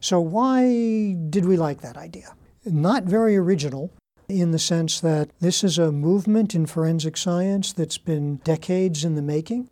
So, 0.00 0.20
why 0.20 1.14
did 1.30 1.46
we 1.46 1.56
like 1.56 1.80
that 1.80 1.96
idea? 1.96 2.34
Not 2.64 3.04
very 3.04 3.36
original 3.36 3.90
in 4.30 4.52
the 4.52 4.58
sense 4.58 5.00
that 5.00 5.30
this 5.40 5.64
is 5.64 5.78
a 5.78 5.92
movement 5.92 6.54
in 6.54 6.66
forensic 6.66 7.16
science 7.16 7.72
that's 7.72 7.98
been 7.98 8.36
decades 8.36 9.04
in 9.04 9.14
the 9.16 9.22
making 9.22 9.68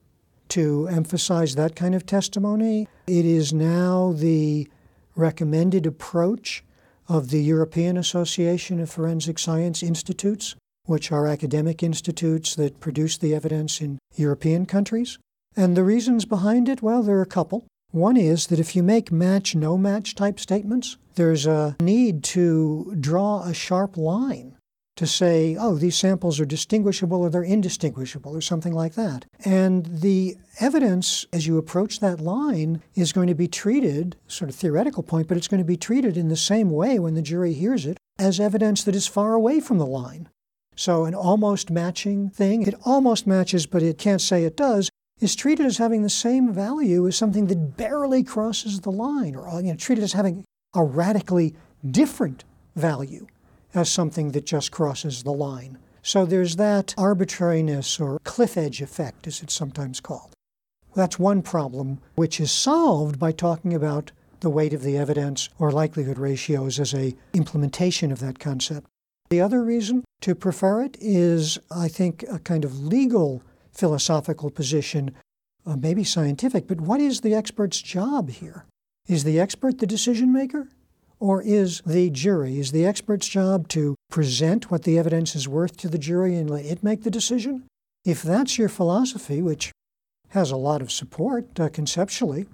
to 0.48 0.88
emphasize 0.88 1.54
that 1.54 1.76
kind 1.76 1.94
of 1.94 2.06
testimony. 2.06 2.88
It 3.06 3.24
is 3.24 3.52
now 3.52 4.12
the 4.16 4.68
recommended 5.14 5.86
approach 5.86 6.64
of 7.08 7.30
the 7.30 7.42
European 7.42 7.96
Association 7.96 8.80
of 8.80 8.90
Forensic 8.90 9.38
Science 9.38 9.82
Institutes, 9.82 10.54
which 10.84 11.10
are 11.12 11.26
academic 11.26 11.82
institutes 11.82 12.54
that 12.56 12.80
produce 12.80 13.18
the 13.18 13.34
evidence 13.34 13.80
in 13.80 13.98
European 14.16 14.66
countries. 14.66 15.18
And 15.56 15.76
the 15.76 15.84
reasons 15.84 16.24
behind 16.24 16.68
it, 16.68 16.82
well, 16.82 17.02
there 17.02 17.18
are 17.18 17.22
a 17.22 17.26
couple. 17.26 17.66
One 17.90 18.16
is 18.18 18.48
that 18.48 18.60
if 18.60 18.76
you 18.76 18.82
make 18.82 19.10
match 19.10 19.54
no 19.54 19.78
match 19.78 20.14
type 20.14 20.38
statements, 20.38 20.98
there's 21.14 21.46
a 21.46 21.76
need 21.80 22.22
to 22.24 22.94
draw 23.00 23.42
a 23.42 23.54
sharp 23.54 23.96
line 23.96 24.56
to 24.96 25.06
say, 25.06 25.56
oh, 25.58 25.76
these 25.76 25.96
samples 25.96 26.40
are 26.40 26.44
distinguishable 26.44 27.20
or 27.20 27.30
they're 27.30 27.42
indistinguishable 27.42 28.36
or 28.36 28.40
something 28.40 28.72
like 28.72 28.94
that. 28.94 29.24
And 29.44 29.86
the 29.86 30.36
evidence, 30.58 31.24
as 31.32 31.46
you 31.46 31.56
approach 31.56 32.00
that 32.00 32.20
line, 32.20 32.82
is 32.96 33.12
going 33.12 33.28
to 33.28 33.34
be 33.34 33.46
treated, 33.46 34.16
sort 34.26 34.50
of 34.50 34.56
theoretical 34.56 35.04
point, 35.04 35.28
but 35.28 35.36
it's 35.36 35.48
going 35.48 35.62
to 35.62 35.64
be 35.64 35.76
treated 35.76 36.16
in 36.16 36.28
the 36.28 36.36
same 36.36 36.70
way 36.70 36.98
when 36.98 37.14
the 37.14 37.22
jury 37.22 37.52
hears 37.52 37.86
it 37.86 37.96
as 38.18 38.40
evidence 38.40 38.82
that 38.82 38.96
is 38.96 39.06
far 39.06 39.34
away 39.34 39.60
from 39.60 39.78
the 39.78 39.86
line. 39.86 40.28
So, 40.74 41.04
an 41.04 41.14
almost 41.14 41.70
matching 41.70 42.28
thing, 42.28 42.62
it 42.62 42.74
almost 42.84 43.26
matches, 43.26 43.66
but 43.66 43.82
it 43.82 43.98
can't 43.98 44.20
say 44.20 44.44
it 44.44 44.56
does, 44.56 44.90
is 45.20 45.34
treated 45.34 45.66
as 45.66 45.78
having 45.78 46.02
the 46.02 46.10
same 46.10 46.52
value 46.52 47.06
as 47.06 47.16
something 47.16 47.46
that 47.46 47.76
barely 47.76 48.22
crosses 48.22 48.80
the 48.80 48.92
line, 48.92 49.34
or 49.34 49.48
you 49.60 49.70
know, 49.70 49.76
treated 49.76 50.04
as 50.04 50.12
having 50.12 50.44
a 50.74 50.82
radically 50.82 51.54
different 51.88 52.44
value 52.76 53.26
as 53.74 53.90
something 53.90 54.32
that 54.32 54.46
just 54.46 54.70
crosses 54.70 55.22
the 55.22 55.32
line. 55.32 55.78
So 56.02 56.24
there's 56.24 56.56
that 56.56 56.94
arbitrariness 56.96 58.00
or 58.00 58.18
cliff 58.24 58.56
edge 58.56 58.80
effect, 58.80 59.26
as 59.26 59.42
it's 59.42 59.54
sometimes 59.54 60.00
called. 60.00 60.32
That's 60.94 61.18
one 61.18 61.42
problem, 61.42 62.00
which 62.14 62.40
is 62.40 62.50
solved 62.50 63.18
by 63.18 63.32
talking 63.32 63.74
about 63.74 64.12
the 64.40 64.50
weight 64.50 64.72
of 64.72 64.82
the 64.82 64.96
evidence 64.96 65.48
or 65.58 65.70
likelihood 65.70 66.18
ratios 66.18 66.78
as 66.80 66.94
a 66.94 67.14
implementation 67.34 68.10
of 68.12 68.20
that 68.20 68.38
concept. 68.38 68.86
The 69.30 69.40
other 69.40 69.62
reason 69.62 70.04
to 70.22 70.34
prefer 70.34 70.82
it 70.82 70.96
is, 71.00 71.58
I 71.70 71.88
think, 71.88 72.24
a 72.30 72.38
kind 72.38 72.64
of 72.64 72.80
legal 72.80 73.42
philosophical 73.78 74.50
position, 74.50 75.14
uh, 75.64 75.76
maybe 75.76 76.02
scientific, 76.02 76.66
but 76.66 76.80
what 76.80 77.00
is 77.00 77.20
the 77.20 77.34
expert's 77.34 77.80
job 77.80 78.28
here? 78.28 78.64
Is 79.06 79.24
the 79.24 79.38
expert 79.38 79.78
the 79.78 79.86
decision 79.86 80.32
maker? 80.32 80.68
Or 81.20 81.42
is 81.42 81.80
the 81.84 82.10
jury, 82.10 82.60
is 82.60 82.70
the 82.70 82.86
expert's 82.86 83.26
job 83.26 83.68
to 83.68 83.96
present 84.08 84.70
what 84.70 84.84
the 84.84 84.98
evidence 84.98 85.34
is 85.34 85.48
worth 85.48 85.76
to 85.78 85.88
the 85.88 85.98
jury 85.98 86.36
and 86.36 86.48
let 86.48 86.64
it 86.64 86.84
make 86.84 87.02
the 87.02 87.10
decision? 87.10 87.64
If 88.04 88.22
that's 88.22 88.56
your 88.56 88.68
philosophy, 88.68 89.42
which 89.42 89.72
has 90.28 90.50
a 90.50 90.56
lot 90.56 90.80
of 90.80 90.92
support 90.92 91.58
uh, 91.58 91.68
conceptually, 91.70 92.46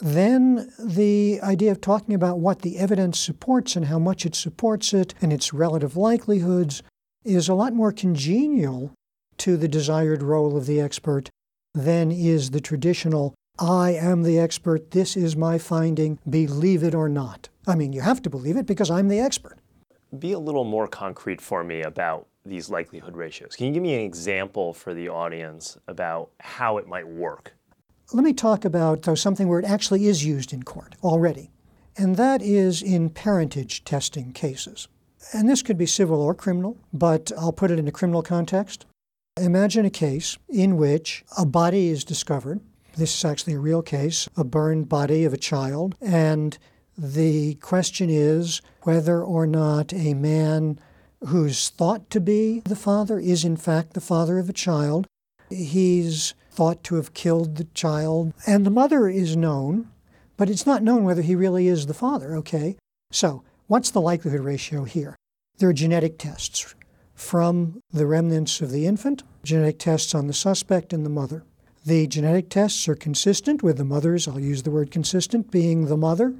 then 0.00 0.72
the 0.78 1.40
idea 1.42 1.72
of 1.72 1.80
talking 1.80 2.14
about 2.14 2.38
what 2.38 2.62
the 2.62 2.78
evidence 2.78 3.18
supports 3.18 3.76
and 3.76 3.86
how 3.86 3.98
much 3.98 4.24
it 4.24 4.34
supports 4.34 4.94
it 4.94 5.14
and 5.20 5.32
its 5.32 5.52
relative 5.52 5.96
likelihoods 5.96 6.82
is 7.24 7.48
a 7.48 7.54
lot 7.54 7.72
more 7.72 7.92
congenial 7.92 8.92
to 9.38 9.56
the 9.56 9.68
desired 9.68 10.22
role 10.22 10.56
of 10.56 10.66
the 10.66 10.80
expert 10.80 11.30
than 11.74 12.10
is 12.10 12.50
the 12.50 12.60
traditional, 12.60 13.34
I 13.58 13.92
am 13.92 14.22
the 14.22 14.38
expert, 14.38 14.90
this 14.90 15.16
is 15.16 15.36
my 15.36 15.58
finding, 15.58 16.18
believe 16.28 16.82
it 16.82 16.94
or 16.94 17.08
not. 17.08 17.48
I 17.66 17.74
mean, 17.74 17.92
you 17.92 18.00
have 18.00 18.22
to 18.22 18.30
believe 18.30 18.56
it 18.56 18.66
because 18.66 18.90
I'm 18.90 19.08
the 19.08 19.20
expert. 19.20 19.58
Be 20.18 20.32
a 20.32 20.38
little 20.38 20.64
more 20.64 20.86
concrete 20.86 21.40
for 21.40 21.64
me 21.64 21.82
about 21.82 22.26
these 22.44 22.70
likelihood 22.70 23.16
ratios. 23.16 23.56
Can 23.56 23.66
you 23.66 23.72
give 23.72 23.82
me 23.82 23.94
an 23.94 24.00
example 24.00 24.72
for 24.72 24.94
the 24.94 25.08
audience 25.08 25.76
about 25.88 26.30
how 26.40 26.78
it 26.78 26.86
might 26.86 27.06
work? 27.06 27.54
Let 28.12 28.24
me 28.24 28.32
talk 28.32 28.64
about, 28.64 29.02
though, 29.02 29.16
something 29.16 29.48
where 29.48 29.58
it 29.58 29.64
actually 29.64 30.06
is 30.06 30.24
used 30.24 30.52
in 30.52 30.62
court 30.62 30.94
already, 31.02 31.50
and 31.96 32.16
that 32.16 32.40
is 32.40 32.82
in 32.82 33.10
parentage 33.10 33.84
testing 33.84 34.32
cases. 34.32 34.86
And 35.32 35.48
this 35.48 35.62
could 35.62 35.76
be 35.76 35.86
civil 35.86 36.20
or 36.22 36.34
criminal, 36.34 36.78
but 36.92 37.32
I'll 37.36 37.52
put 37.52 37.72
it 37.72 37.80
in 37.80 37.88
a 37.88 37.92
criminal 37.92 38.22
context. 38.22 38.86
Imagine 39.38 39.84
a 39.84 39.90
case 39.90 40.38
in 40.48 40.78
which 40.78 41.22
a 41.36 41.44
body 41.44 41.88
is 41.88 42.04
discovered. 42.04 42.60
This 42.96 43.14
is 43.18 43.22
actually 43.22 43.52
a 43.52 43.58
real 43.58 43.82
case, 43.82 44.30
a 44.34 44.44
burned 44.44 44.88
body 44.88 45.26
of 45.26 45.34
a 45.34 45.38
child. 45.38 45.94
And 46.00 46.56
the 46.96 47.56
question 47.56 48.08
is 48.08 48.62
whether 48.84 49.22
or 49.22 49.46
not 49.46 49.92
a 49.92 50.14
man 50.14 50.80
who's 51.26 51.68
thought 51.68 52.08
to 52.10 52.20
be 52.20 52.60
the 52.60 52.76
father 52.76 53.18
is 53.18 53.44
in 53.44 53.58
fact 53.58 53.92
the 53.92 54.00
father 54.00 54.38
of 54.38 54.48
a 54.48 54.54
child. 54.54 55.06
He's 55.50 56.32
thought 56.50 56.82
to 56.84 56.94
have 56.94 57.12
killed 57.12 57.56
the 57.56 57.64
child, 57.74 58.32
and 58.46 58.64
the 58.64 58.70
mother 58.70 59.06
is 59.06 59.36
known, 59.36 59.90
but 60.38 60.48
it's 60.48 60.64
not 60.64 60.82
known 60.82 61.04
whether 61.04 61.20
he 61.20 61.34
really 61.34 61.68
is 61.68 61.84
the 61.84 61.94
father, 61.94 62.34
okay? 62.36 62.76
So, 63.12 63.44
what's 63.66 63.90
the 63.90 64.00
likelihood 64.00 64.40
ratio 64.40 64.84
here? 64.84 65.14
There 65.58 65.68
are 65.68 65.74
genetic 65.74 66.18
tests 66.18 66.74
from 67.16 67.80
the 67.90 68.06
remnants 68.06 68.60
of 68.60 68.70
the 68.70 68.86
infant, 68.86 69.24
genetic 69.42 69.78
tests 69.78 70.14
on 70.14 70.26
the 70.26 70.32
suspect 70.32 70.92
and 70.92 71.04
the 71.04 71.10
mother. 71.10 71.42
The 71.84 72.06
genetic 72.06 72.50
tests 72.50 72.86
are 72.88 72.94
consistent 72.94 73.62
with 73.62 73.78
the 73.78 73.84
mother's, 73.84 74.28
I'll 74.28 74.38
use 74.38 74.62
the 74.62 74.70
word 74.70 74.90
consistent, 74.90 75.50
being 75.50 75.86
the 75.86 75.96
mother. 75.96 76.34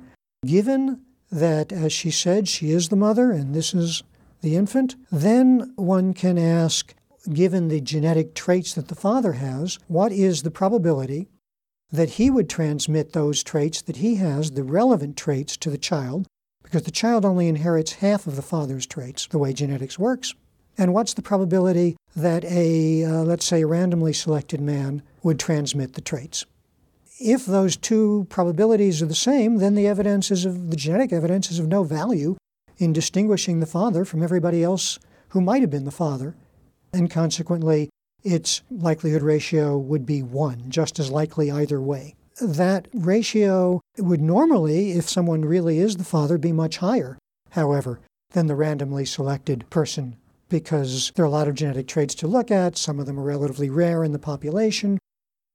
Given 0.45 1.01
that, 1.33 1.73
as 1.73 1.93
she 1.93 2.11
said, 2.11 2.47
she 2.47 2.71
is 2.71 2.89
the 2.89 2.97
mother 2.97 3.33
and 3.33 3.55
this 3.55 3.73
is 3.73 4.03
the 4.43 4.55
infant, 4.55 4.97
then 5.11 5.73
one 5.77 6.13
can 6.13 6.39
ask, 6.39 6.95
given 7.33 7.69
the 7.69 7.81
genetic 7.81 8.35
traits 8.35 8.75
that 8.75 8.89
the 8.89 8.95
father 8.95 9.33
has, 9.33 9.79
what 9.89 10.13
is 10.13 10.43
the 10.43 10.51
probability 10.51 11.29
that 11.91 12.11
he 12.11 12.29
would 12.29 12.51
transmit 12.51 13.13
those 13.13 13.43
traits 13.43 13.81
that 13.83 13.97
he 13.97 14.17
has, 14.17 14.51
the 14.51 14.63
relevant 14.63 15.17
traits, 15.17 15.57
to 15.57 15.71
the 15.71 15.79
child? 15.79 16.27
Because 16.63 16.83
the 16.83 16.91
child 16.91 17.25
only 17.25 17.49
inherits 17.49 17.95
half 17.95 18.27
of 18.27 18.37
the 18.37 18.43
father's 18.43 18.87
traits, 18.87 19.27
the 19.29 19.39
way 19.39 19.53
genetics 19.53 19.99
works. 19.99 20.35
And 20.79 20.93
what's 20.93 21.15
the 21.15 21.23
probability 21.23 21.97
that 22.15 22.45
a, 22.45 23.05
uh, 23.05 23.23
let's 23.23 23.47
say, 23.47 23.65
randomly 23.65 24.13
selected 24.13 24.61
man 24.61 25.03
would 25.23 25.39
transmit 25.39 25.95
the 25.95 26.01
traits? 26.01 26.45
If 27.19 27.47
those 27.47 27.77
two 27.77 28.27
probabilities 28.29 29.01
are 29.01 29.07
the 29.07 29.15
same, 29.15 29.57
then 29.57 29.75
the 29.75 29.87
evidence 29.87 30.31
is 30.31 30.45
of 30.45 30.71
the 30.71 30.77
genetic 30.77 31.13
evidence 31.13 31.51
is 31.51 31.59
of 31.59 31.69
no 31.69 31.83
value 31.83 32.37
in 32.77 32.93
distinguishing 32.93 33.61
the 33.61 33.67
father 33.67 34.05
from 34.05 34.23
everybody 34.23 34.63
else 34.63 34.99
who 35.31 35.41
might 35.41 35.63
have 35.63 35.71
been 35.71 35.87
the 35.87 35.91
father, 35.91 36.35
and 36.93 37.11
consequently, 37.11 37.89
its 38.23 38.63
likelihood 38.71 39.23
ratio 39.23 39.79
would 39.79 40.05
be 40.05 40.23
one, 40.23 40.65
just 40.69 40.99
as 40.99 41.11
likely 41.11 41.51
either 41.51 41.81
way. 41.81 42.15
That 42.41 42.87
ratio 42.93 43.81
would 43.97 44.21
normally, 44.21 44.93
if 44.93 45.09
someone 45.09 45.45
really 45.45 45.79
is 45.79 45.97
the 45.97 46.05
father, 46.05 46.37
be 46.37 46.53
much 46.53 46.79
higher. 46.79 47.17
However, 47.51 48.01
than 48.33 48.47
the 48.47 48.55
randomly 48.55 49.07
selected 49.07 49.69
person 49.71 50.17
because 50.49 51.13
there 51.15 51.25
are 51.25 51.29
a 51.29 51.31
lot 51.31 51.49
of 51.49 51.55
genetic 51.55 51.89
traits 51.89 52.15
to 52.17 52.27
look 52.27 52.51
at. 52.51 52.77
Some 52.77 52.99
of 52.99 53.07
them 53.07 53.19
are 53.19 53.25
relatively 53.25 53.71
rare 53.71 54.05
in 54.05 54.13
the 54.13 54.19
population, 54.19 54.99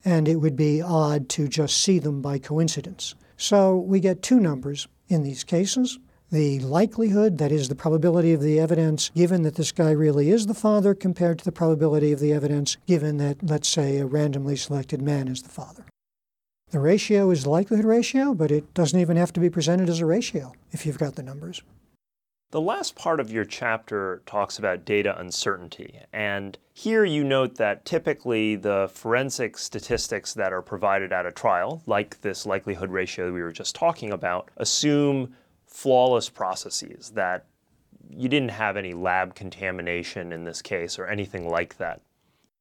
and 0.03 0.27
it 0.27 0.37
would 0.37 0.55
be 0.55 0.81
odd 0.81 1.29
to 1.29 1.47
just 1.47 1.77
see 1.77 1.99
them 1.99 2.21
by 2.21 2.39
coincidence. 2.39 3.15
So 3.37 3.77
we 3.77 3.99
get 3.99 4.21
two 4.21 4.39
numbers 4.39 4.87
in 5.07 5.23
these 5.23 5.43
cases. 5.43 5.99
The 6.31 6.59
likelihood, 6.59 7.39
that 7.39 7.51
is, 7.51 7.67
the 7.67 7.75
probability 7.75 8.31
of 8.31 8.41
the 8.41 8.59
evidence 8.59 9.09
given 9.09 9.41
that 9.43 9.55
this 9.55 9.73
guy 9.73 9.91
really 9.91 10.29
is 10.29 10.47
the 10.47 10.53
father, 10.53 10.95
compared 10.95 11.39
to 11.39 11.45
the 11.45 11.51
probability 11.51 12.13
of 12.13 12.19
the 12.21 12.31
evidence 12.31 12.77
given 12.87 13.17
that, 13.17 13.43
let's 13.43 13.67
say, 13.67 13.97
a 13.97 14.05
randomly 14.05 14.55
selected 14.55 15.01
man 15.01 15.27
is 15.27 15.41
the 15.41 15.49
father. 15.49 15.85
The 16.69 16.79
ratio 16.79 17.31
is 17.31 17.43
the 17.43 17.49
likelihood 17.49 17.85
ratio, 17.85 18.33
but 18.33 18.49
it 18.49 18.73
doesn't 18.73 18.99
even 18.99 19.17
have 19.17 19.33
to 19.33 19.41
be 19.41 19.49
presented 19.49 19.89
as 19.89 19.99
a 19.99 20.05
ratio 20.05 20.53
if 20.71 20.85
you've 20.85 20.97
got 20.97 21.15
the 21.15 21.23
numbers. 21.23 21.63
The 22.51 22.59
last 22.59 22.95
part 22.95 23.21
of 23.21 23.31
your 23.31 23.45
chapter 23.45 24.21
talks 24.25 24.59
about 24.59 24.83
data 24.83 25.17
uncertainty. 25.17 26.01
And 26.11 26.57
here 26.73 27.05
you 27.05 27.23
note 27.23 27.55
that 27.55 27.85
typically 27.85 28.57
the 28.57 28.89
forensic 28.93 29.57
statistics 29.57 30.33
that 30.33 30.51
are 30.51 30.61
provided 30.61 31.13
at 31.13 31.25
a 31.25 31.31
trial, 31.31 31.81
like 31.85 32.19
this 32.19 32.45
likelihood 32.45 32.91
ratio 32.91 33.31
we 33.31 33.41
were 33.41 33.53
just 33.53 33.73
talking 33.73 34.11
about, 34.11 34.49
assume 34.57 35.33
flawless 35.65 36.27
processes, 36.27 37.11
that 37.11 37.45
you 38.09 38.27
didn't 38.27 38.51
have 38.51 38.75
any 38.75 38.93
lab 38.93 39.33
contamination 39.33 40.33
in 40.33 40.43
this 40.43 40.61
case 40.61 40.99
or 40.99 41.07
anything 41.07 41.47
like 41.47 41.77
that. 41.77 42.01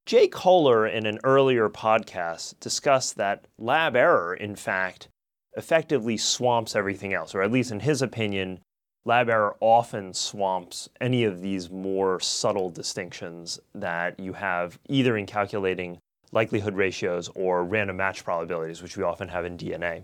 Jay 0.07 0.29
Koehler, 0.29 0.93
in 0.93 1.05
an 1.05 1.19
earlier 1.25 1.69
podcast, 1.69 2.55
discussed 2.61 3.17
that 3.17 3.49
lab 3.59 3.97
error, 3.97 4.35
in 4.35 4.55
fact, 4.55 5.09
effectively 5.57 6.17
swamps 6.17 6.77
everything 6.77 7.13
else, 7.13 7.35
or 7.35 7.43
at 7.43 7.51
least 7.51 7.73
in 7.73 7.81
his 7.81 8.03
opinion, 8.03 8.61
lab 9.05 9.29
error 9.29 9.57
often 9.61 10.13
swamps 10.13 10.89
any 11.01 11.25
of 11.25 11.41
these 11.41 11.71
more 11.71 12.21
subtle 12.21 12.71
distinctions 12.71 13.59
that 13.75 14.19
you 14.19 14.33
have 14.33 14.79
either 14.89 15.17
in 15.17 15.27
calculating 15.27 15.99
likelihood 16.33 16.75
ratios 16.75 17.29
or 17.35 17.65
random 17.65 17.97
match 17.97 18.25
probabilities, 18.25 18.83
which 18.83 18.97
we 18.97 19.03
often 19.03 19.29
have 19.29 19.45
in 19.45 19.57
DNA. 19.57 20.03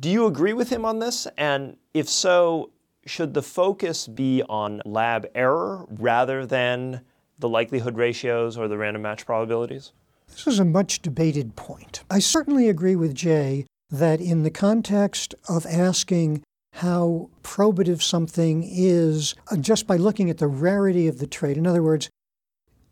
Do 0.00 0.08
you 0.08 0.26
agree 0.26 0.52
with 0.52 0.70
him 0.70 0.84
on 0.84 0.98
this? 0.98 1.26
And 1.36 1.76
if 1.94 2.08
so, 2.08 2.70
should 3.04 3.34
the 3.34 3.42
focus 3.42 4.06
be 4.06 4.42
on 4.48 4.80
lab 4.84 5.26
error 5.34 5.86
rather 5.90 6.46
than 6.46 7.02
the 7.38 7.48
likelihood 7.48 7.96
ratios 7.96 8.56
or 8.56 8.68
the 8.68 8.78
random 8.78 9.02
match 9.02 9.26
probabilities? 9.26 9.92
This 10.28 10.46
is 10.46 10.58
a 10.58 10.64
much 10.64 11.02
debated 11.02 11.56
point. 11.56 12.04
I 12.10 12.20
certainly 12.20 12.68
agree 12.68 12.96
with 12.96 13.14
Jay 13.14 13.66
that 13.90 14.20
in 14.20 14.42
the 14.42 14.50
context 14.50 15.34
of 15.48 15.66
asking 15.66 16.42
how 16.72 17.30
probative 17.42 18.02
something 18.02 18.64
is 18.66 19.34
uh, 19.50 19.56
just 19.56 19.86
by 19.86 19.96
looking 19.96 20.30
at 20.30 20.38
the 20.38 20.46
rarity 20.46 21.06
of 21.08 21.18
the 21.18 21.26
trait, 21.26 21.56
in 21.56 21.66
other 21.66 21.82
words, 21.82 22.08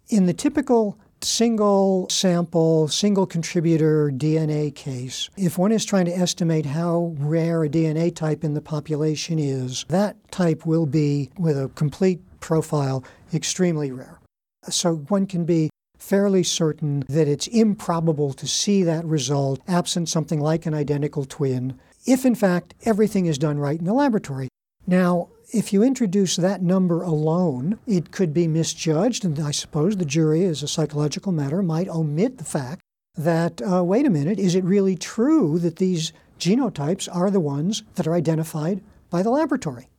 in 0.09 0.27
the 0.27 0.35
typical 0.35 0.99
single 1.23 2.09
sample, 2.09 2.89
single 2.89 3.27
contributor 3.27 4.11
DNA 4.11 4.75
case, 4.75 5.29
if 5.37 5.59
one 5.59 5.73
is 5.73 5.85
trying 5.85 6.07
to 6.07 6.17
estimate 6.17 6.67
how 6.67 7.15
rare 7.19 7.65
a 7.65 7.69
DNA 7.69 8.15
type 8.15 8.45
in 8.45 8.55
the 8.55 8.61
population 8.61 9.39
is, 9.39 9.85
that 9.89 10.17
type 10.31 10.65
will 10.67 10.87
be, 10.87 11.31
with 11.39 11.59
a 11.59 11.69
complete 11.75 12.21
profile, 12.41 13.05
extremely 13.35 13.93
rare. 13.93 14.19
So 14.69 14.97
one 15.09 15.27
can 15.27 15.45
be 15.45 15.71
fairly 15.99 16.43
certain 16.43 17.05
that 17.09 17.29
it's 17.29 17.47
improbable 17.49 18.33
to 18.33 18.47
see 18.49 18.83
that 18.83 19.05
result 19.05 19.61
absent 19.69 20.09
something 20.09 20.41
like 20.41 20.67
an 20.67 20.75
identical 20.75 21.25
twin, 21.25 21.79
if 22.07 22.25
in 22.25 22.35
fact 22.35 22.75
everything 22.85 23.27
is 23.27 23.39
done 23.39 23.59
right 23.59 23.79
in 23.79 23.85
the 23.85 23.93
laboratory. 23.93 24.49
Now, 24.87 25.29
if 25.53 25.73
you 25.73 25.83
introduce 25.83 26.37
that 26.37 26.63
number 26.63 27.03
alone, 27.03 27.79
it 27.87 28.13
could 28.13 28.33
be 28.33 28.47
misjudged, 28.47 29.25
and 29.25 29.39
I 29.39 29.51
suppose 29.51 29.97
the 29.97 30.05
jury, 30.05 30.45
as 30.45 30.63
a 30.63 30.69
psychological 30.69 31.33
matter, 31.33 31.63
might 31.63 31.89
omit 31.89 32.39
the 32.39 32.45
fact 32.45 32.83
that, 33.17 33.61
uh, 33.61 33.83
wait 33.83 34.07
a 34.07 34.11
minute, 34.11 34.39
is 34.39 34.55
it 34.55 34.65
really 34.65 34.97
true 34.97 35.59
that 35.59 35.77
these 35.77 36.13
genotypes 36.39 37.09
are 37.15 37.31
the 37.31 37.41
ones 37.41 37.83
that 37.97 38.07
are 38.07 38.15
identified 38.15 38.81
by 39.11 39.23
the 39.23 39.31
laboratory? 39.31 39.91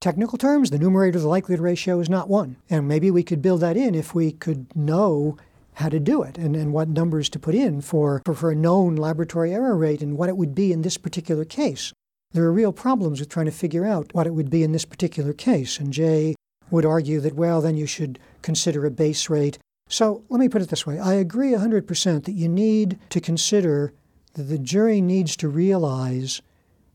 technical 0.00 0.38
terms, 0.38 0.70
the 0.70 0.78
numerator 0.78 1.18
the 1.18 1.28
likelihood 1.28 1.62
ratio 1.62 2.00
is 2.00 2.08
not 2.08 2.28
1. 2.28 2.56
And 2.70 2.86
maybe 2.86 3.10
we 3.10 3.22
could 3.22 3.42
build 3.42 3.60
that 3.60 3.76
in 3.76 3.94
if 3.94 4.14
we 4.14 4.32
could 4.32 4.74
know 4.76 5.36
how 5.78 5.88
to 5.88 6.00
do 6.00 6.22
it 6.22 6.36
and, 6.36 6.56
and 6.56 6.72
what 6.72 6.88
numbers 6.88 7.28
to 7.28 7.38
put 7.38 7.54
in 7.54 7.80
for, 7.80 8.20
for, 8.24 8.34
for 8.34 8.50
a 8.50 8.54
known 8.54 8.96
laboratory 8.96 9.54
error 9.54 9.76
rate 9.76 10.02
and 10.02 10.18
what 10.18 10.28
it 10.28 10.36
would 10.36 10.52
be 10.52 10.72
in 10.72 10.82
this 10.82 10.98
particular 10.98 11.44
case. 11.44 11.92
There 12.32 12.44
are 12.44 12.52
real 12.52 12.72
problems 12.72 13.20
with 13.20 13.28
trying 13.28 13.46
to 13.46 13.52
figure 13.52 13.86
out 13.86 14.12
what 14.12 14.26
it 14.26 14.34
would 14.34 14.50
be 14.50 14.64
in 14.64 14.72
this 14.72 14.84
particular 14.84 15.32
case. 15.32 15.78
And 15.78 15.92
Jay 15.92 16.34
would 16.70 16.84
argue 16.84 17.20
that, 17.20 17.36
well, 17.36 17.60
then 17.60 17.76
you 17.76 17.86
should 17.86 18.18
consider 18.42 18.84
a 18.84 18.90
base 18.90 19.30
rate. 19.30 19.58
So 19.88 20.24
let 20.28 20.40
me 20.40 20.48
put 20.48 20.62
it 20.62 20.68
this 20.68 20.84
way 20.84 20.98
I 20.98 21.14
agree 21.14 21.52
100% 21.52 22.24
that 22.24 22.32
you 22.32 22.48
need 22.48 22.98
to 23.10 23.20
consider 23.20 23.92
that 24.34 24.42
the 24.42 24.58
jury 24.58 25.00
needs 25.00 25.36
to 25.36 25.48
realize 25.48 26.42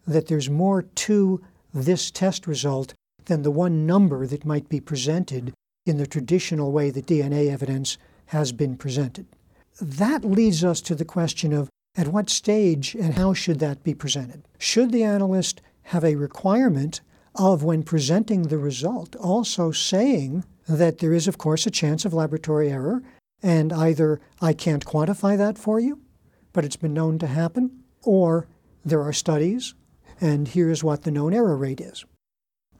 that 0.05 0.27
there's 0.27 0.49
more 0.49 0.81
to 0.81 1.41
this 1.73 2.11
test 2.11 2.45
result 2.45 2.93
than 3.25 3.43
the 3.43 3.51
one 3.51 3.85
number 3.85 4.27
that 4.27 4.45
might 4.45 4.67
be 4.67 4.81
presented 4.81 5.53
in 5.85 5.97
the 5.97 6.05
traditional 6.05 6.73
way 6.73 6.89
that 6.89 7.07
DNA 7.07 7.49
evidence 7.49 7.97
has 8.33 8.51
been 8.51 8.75
presented. 8.75 9.25
That 9.81 10.25
leads 10.25 10.63
us 10.63 10.81
to 10.81 10.95
the 10.95 11.05
question 11.05 11.53
of 11.53 11.69
at 11.95 12.09
what 12.09 12.29
stage 12.29 12.95
and 12.95 13.13
how 13.13 13.33
should 13.33 13.59
that 13.59 13.83
be 13.83 13.93
presented? 13.93 14.43
Should 14.57 14.91
the 14.91 15.03
analyst 15.03 15.61
have 15.83 16.03
a 16.03 16.15
requirement 16.15 17.01
of, 17.35 17.63
when 17.63 17.83
presenting 17.83 18.43
the 18.43 18.57
result, 18.57 19.15
also 19.15 19.71
saying 19.71 20.43
that 20.67 20.99
there 20.99 21.13
is, 21.13 21.27
of 21.27 21.37
course, 21.37 21.65
a 21.65 21.71
chance 21.71 22.05
of 22.05 22.13
laboratory 22.13 22.71
error, 22.71 23.01
and 23.41 23.73
either 23.73 24.19
I 24.41 24.53
can't 24.53 24.85
quantify 24.85 25.37
that 25.37 25.57
for 25.57 25.79
you, 25.79 25.99
but 26.51 26.65
it's 26.65 26.75
been 26.75 26.93
known 26.93 27.17
to 27.19 27.27
happen, 27.27 27.83
or 28.03 28.47
there 28.85 29.01
are 29.01 29.13
studies 29.13 29.73
and 30.21 30.47
here's 30.47 30.83
what 30.83 31.03
the 31.03 31.11
known 31.11 31.33
error 31.33 31.57
rate 31.57 31.81
is. 31.81 32.05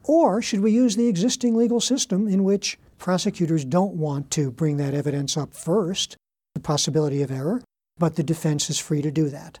Or 0.04 0.40
should 0.40 0.60
we 0.60 0.72
use 0.72 0.96
the 0.96 1.08
existing 1.08 1.56
legal 1.56 1.80
system 1.80 2.28
in 2.28 2.44
which 2.44 2.78
prosecutors 2.98 3.64
don't 3.64 3.94
want 3.94 4.30
to 4.32 4.50
bring 4.50 4.76
that 4.78 4.94
evidence 4.94 5.36
up 5.36 5.54
first, 5.54 6.16
the 6.54 6.60
possibility 6.60 7.22
of 7.22 7.30
error, 7.30 7.62
but 7.98 8.16
the 8.16 8.22
defense 8.22 8.70
is 8.70 8.78
free 8.78 9.02
to 9.02 9.10
do 9.10 9.28
that? 9.28 9.58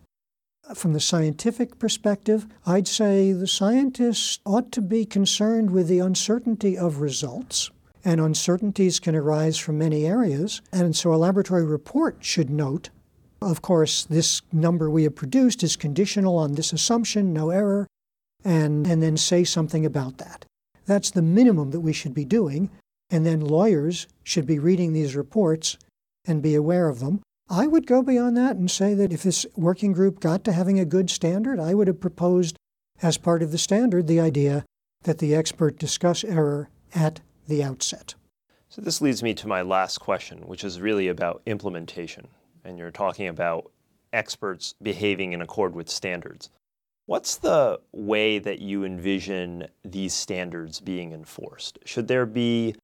From 0.74 0.94
the 0.94 1.00
scientific 1.00 1.78
perspective, 1.78 2.46
I'd 2.66 2.88
say 2.88 3.32
the 3.32 3.46
scientists 3.46 4.38
ought 4.46 4.72
to 4.72 4.80
be 4.80 5.04
concerned 5.04 5.70
with 5.70 5.88
the 5.88 5.98
uncertainty 5.98 6.76
of 6.78 7.00
results. 7.00 7.70
And 8.06 8.20
uncertainties 8.20 9.00
can 9.00 9.14
arise 9.14 9.58
from 9.58 9.78
many 9.78 10.06
areas. 10.06 10.60
And 10.72 10.94
so 10.94 11.12
a 11.12 11.16
laboratory 11.16 11.64
report 11.64 12.18
should 12.20 12.50
note 12.50 12.90
of 13.44 13.62
course, 13.62 14.04
this 14.04 14.42
number 14.52 14.88
we 14.88 15.02
have 15.04 15.14
produced 15.14 15.62
is 15.62 15.76
conditional 15.76 16.38
on 16.38 16.54
this 16.54 16.72
assumption, 16.72 17.32
no 17.32 17.50
error, 17.50 17.86
and, 18.44 18.86
and 18.86 19.02
then 19.02 19.16
say 19.16 19.44
something 19.44 19.84
about 19.84 20.18
that. 20.18 20.44
That's 20.86 21.10
the 21.10 21.22
minimum 21.22 21.70
that 21.70 21.80
we 21.80 21.92
should 21.92 22.14
be 22.14 22.24
doing, 22.24 22.70
and 23.10 23.24
then 23.24 23.40
lawyers 23.40 24.06
should 24.22 24.46
be 24.46 24.58
reading 24.58 24.92
these 24.92 25.16
reports 25.16 25.76
and 26.26 26.42
be 26.42 26.54
aware 26.54 26.88
of 26.88 27.00
them. 27.00 27.20
I 27.48 27.66
would 27.66 27.86
go 27.86 28.02
beyond 28.02 28.36
that 28.36 28.56
and 28.56 28.70
say 28.70 28.94
that 28.94 29.12
if 29.12 29.22
this 29.22 29.44
working 29.54 29.92
group 29.92 30.20
got 30.20 30.44
to 30.44 30.52
having 30.52 30.78
a 30.78 30.84
good 30.84 31.10
standard, 31.10 31.60
I 31.60 31.74
would 31.74 31.88
have 31.88 32.00
proposed 32.00 32.56
as 33.02 33.18
part 33.18 33.42
of 33.42 33.52
the 33.52 33.58
standard 33.58 34.06
the 34.06 34.20
idea 34.20 34.64
that 35.02 35.18
the 35.18 35.34
expert 35.34 35.78
discuss 35.78 36.24
error 36.24 36.70
at 36.94 37.20
the 37.46 37.62
outset. 37.62 38.14
So, 38.70 38.80
this 38.80 39.00
leads 39.00 39.22
me 39.22 39.34
to 39.34 39.46
my 39.46 39.62
last 39.62 39.98
question, 39.98 40.38
which 40.46 40.64
is 40.64 40.80
really 40.80 41.08
about 41.08 41.42
implementation 41.46 42.26
and 42.64 42.78
you're 42.78 42.90
talking 42.90 43.28
about 43.28 43.70
experts 44.12 44.74
behaving 44.82 45.32
in 45.32 45.42
accord 45.42 45.74
with 45.74 45.88
standards. 45.88 46.50
What's 47.06 47.36
the 47.36 47.80
way 47.92 48.38
that 48.38 48.60
you 48.60 48.84
envision 48.84 49.68
these 49.84 50.14
standards 50.14 50.80
being 50.80 51.12
enforced? 51.12 51.78
Should 51.84 52.08
there 52.08 52.24
be 52.24 52.74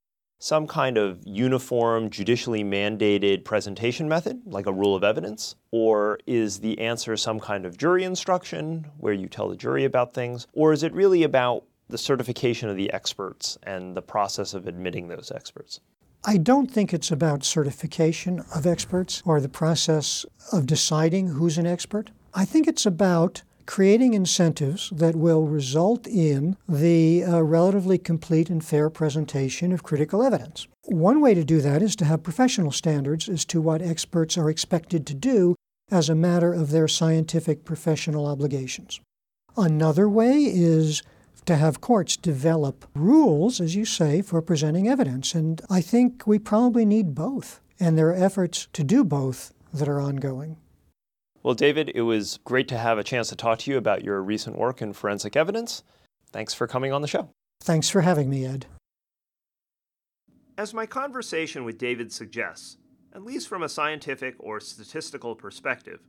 some 0.40 0.66
kind 0.66 0.98
of 0.98 1.20
uniform, 1.24 2.10
judicially 2.10 2.64
mandated 2.64 3.44
presentation 3.44 4.08
method, 4.08 4.40
like 4.46 4.66
a 4.66 4.72
rule 4.72 4.96
of 4.96 5.04
evidence? 5.04 5.54
Or 5.70 6.18
is 6.26 6.58
the 6.58 6.78
answer 6.80 7.16
some 7.16 7.38
kind 7.38 7.64
of 7.64 7.76
jury 7.76 8.02
instruction 8.04 8.86
where 8.98 9.12
you 9.12 9.28
tell 9.28 9.48
the 9.48 9.56
jury 9.56 9.84
about 9.84 10.14
things? 10.14 10.46
Or 10.54 10.72
is 10.72 10.82
it 10.82 10.92
really 10.92 11.22
about 11.22 11.64
the 11.88 11.98
certification 11.98 12.68
of 12.68 12.76
the 12.76 12.90
experts 12.92 13.58
and 13.64 13.96
the 13.96 14.02
process 14.02 14.54
of 14.54 14.66
admitting 14.66 15.08
those 15.08 15.30
experts? 15.34 15.80
I 16.24 16.38
don't 16.38 16.70
think 16.70 16.92
it's 16.92 17.10
about 17.10 17.44
certification 17.44 18.44
of 18.54 18.66
experts 18.66 19.22
or 19.24 19.40
the 19.40 19.48
process 19.48 20.24
of 20.52 20.66
deciding 20.66 21.28
who's 21.28 21.58
an 21.58 21.66
expert. 21.66 22.10
I 22.32 22.44
think 22.44 22.66
it's 22.66 22.86
about 22.86 23.42
creating 23.66 24.14
incentives 24.14 24.90
that 24.90 25.16
will 25.16 25.46
result 25.46 26.06
in 26.06 26.56
the 26.68 27.24
uh, 27.24 27.40
relatively 27.40 27.98
complete 27.98 28.50
and 28.50 28.64
fair 28.64 28.90
presentation 28.90 29.72
of 29.72 29.82
critical 29.82 30.22
evidence. 30.22 30.66
One 30.84 31.20
way 31.20 31.34
to 31.34 31.44
do 31.44 31.60
that 31.60 31.82
is 31.82 31.94
to 31.96 32.04
have 32.04 32.22
professional 32.22 32.72
standards 32.72 33.28
as 33.28 33.44
to 33.46 33.60
what 33.60 33.82
experts 33.82 34.36
are 34.36 34.50
expected 34.50 35.06
to 35.06 35.14
do 35.14 35.54
as 35.90 36.08
a 36.08 36.14
matter 36.14 36.52
of 36.52 36.70
their 36.70 36.88
scientific 36.88 37.64
professional 37.64 38.26
obligations. 38.26 39.00
Another 39.56 40.08
way 40.08 40.44
is 40.44 41.02
to 41.46 41.56
have 41.56 41.80
courts 41.80 42.16
develop 42.16 42.86
rules, 42.94 43.60
as 43.60 43.74
you 43.74 43.84
say, 43.84 44.22
for 44.22 44.40
presenting 44.40 44.88
evidence. 44.88 45.34
And 45.34 45.60
I 45.68 45.80
think 45.80 46.26
we 46.26 46.38
probably 46.38 46.84
need 46.84 47.14
both. 47.14 47.60
And 47.78 47.96
there 47.96 48.10
are 48.10 48.14
efforts 48.14 48.68
to 48.74 48.84
do 48.84 49.04
both 49.04 49.52
that 49.72 49.88
are 49.88 50.00
ongoing. 50.00 50.56
Well, 51.42 51.54
David, 51.54 51.90
it 51.94 52.02
was 52.02 52.38
great 52.44 52.68
to 52.68 52.76
have 52.76 52.98
a 52.98 53.04
chance 53.04 53.30
to 53.30 53.36
talk 53.36 53.60
to 53.60 53.70
you 53.70 53.78
about 53.78 54.04
your 54.04 54.22
recent 54.22 54.58
work 54.58 54.82
in 54.82 54.92
forensic 54.92 55.36
evidence. 55.36 55.82
Thanks 56.32 56.52
for 56.52 56.66
coming 56.66 56.92
on 56.92 57.00
the 57.00 57.08
show. 57.08 57.30
Thanks 57.62 57.88
for 57.88 58.02
having 58.02 58.28
me, 58.28 58.44
Ed. 58.44 58.66
As 60.58 60.74
my 60.74 60.84
conversation 60.84 61.64
with 61.64 61.78
David 61.78 62.12
suggests, 62.12 62.76
at 63.14 63.24
least 63.24 63.48
from 63.48 63.62
a 63.62 63.68
scientific 63.70 64.34
or 64.38 64.60
statistical 64.60 65.34
perspective, 65.34 66.00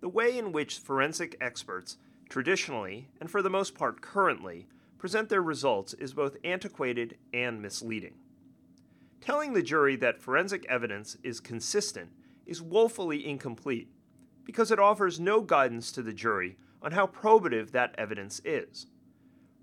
the 0.00 0.08
way 0.08 0.38
in 0.38 0.52
which 0.52 0.78
forensic 0.78 1.36
experts 1.40 1.98
traditionally, 2.30 3.08
and 3.20 3.30
for 3.30 3.42
the 3.42 3.50
most 3.50 3.74
part 3.74 4.00
currently, 4.00 4.66
present 4.96 5.28
their 5.28 5.42
results 5.42 5.92
is 5.94 6.14
both 6.14 6.38
antiquated 6.44 7.18
and 7.34 7.60
misleading. 7.60 8.14
Telling 9.20 9.52
the 9.52 9.62
jury 9.62 9.96
that 9.96 10.22
forensic 10.22 10.64
evidence 10.66 11.18
is 11.22 11.40
consistent 11.40 12.10
is 12.46 12.62
woefully 12.62 13.26
incomplete 13.26 13.88
because 14.44 14.70
it 14.70 14.78
offers 14.78 15.20
no 15.20 15.40
guidance 15.40 15.92
to 15.92 16.02
the 16.02 16.12
jury 16.12 16.56
on 16.82 16.92
how 16.92 17.06
probative 17.06 17.70
that 17.70 17.94
evidence 17.96 18.40
is. 18.44 18.86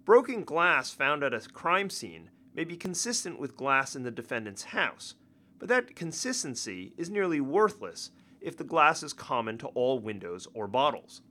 Broken 0.06 0.44
glass 0.44 0.92
found 0.92 1.24
at 1.24 1.34
a 1.34 1.42
crime 1.50 1.90
scene 1.90 2.30
may 2.56 2.64
be 2.64 2.78
consistent 2.78 3.40
with 3.40 3.58
glass 3.58 3.96
in 3.96 4.04
the 4.04 4.12
defendant's 4.12 4.64
house, 4.64 5.16
but 5.60 5.70
that 5.70 5.96
consistency 5.96 6.94
is 6.98 7.10
nearly 7.10 7.42
worthless 7.42 8.12
if 8.42 8.58
the 8.58 8.64
glass 8.64 9.04
is 9.04 9.14
common 9.14 9.58
to 9.58 9.68
all 9.68 10.00
windows 10.00 10.48
or 10.54 10.68
bottles. 10.68 11.22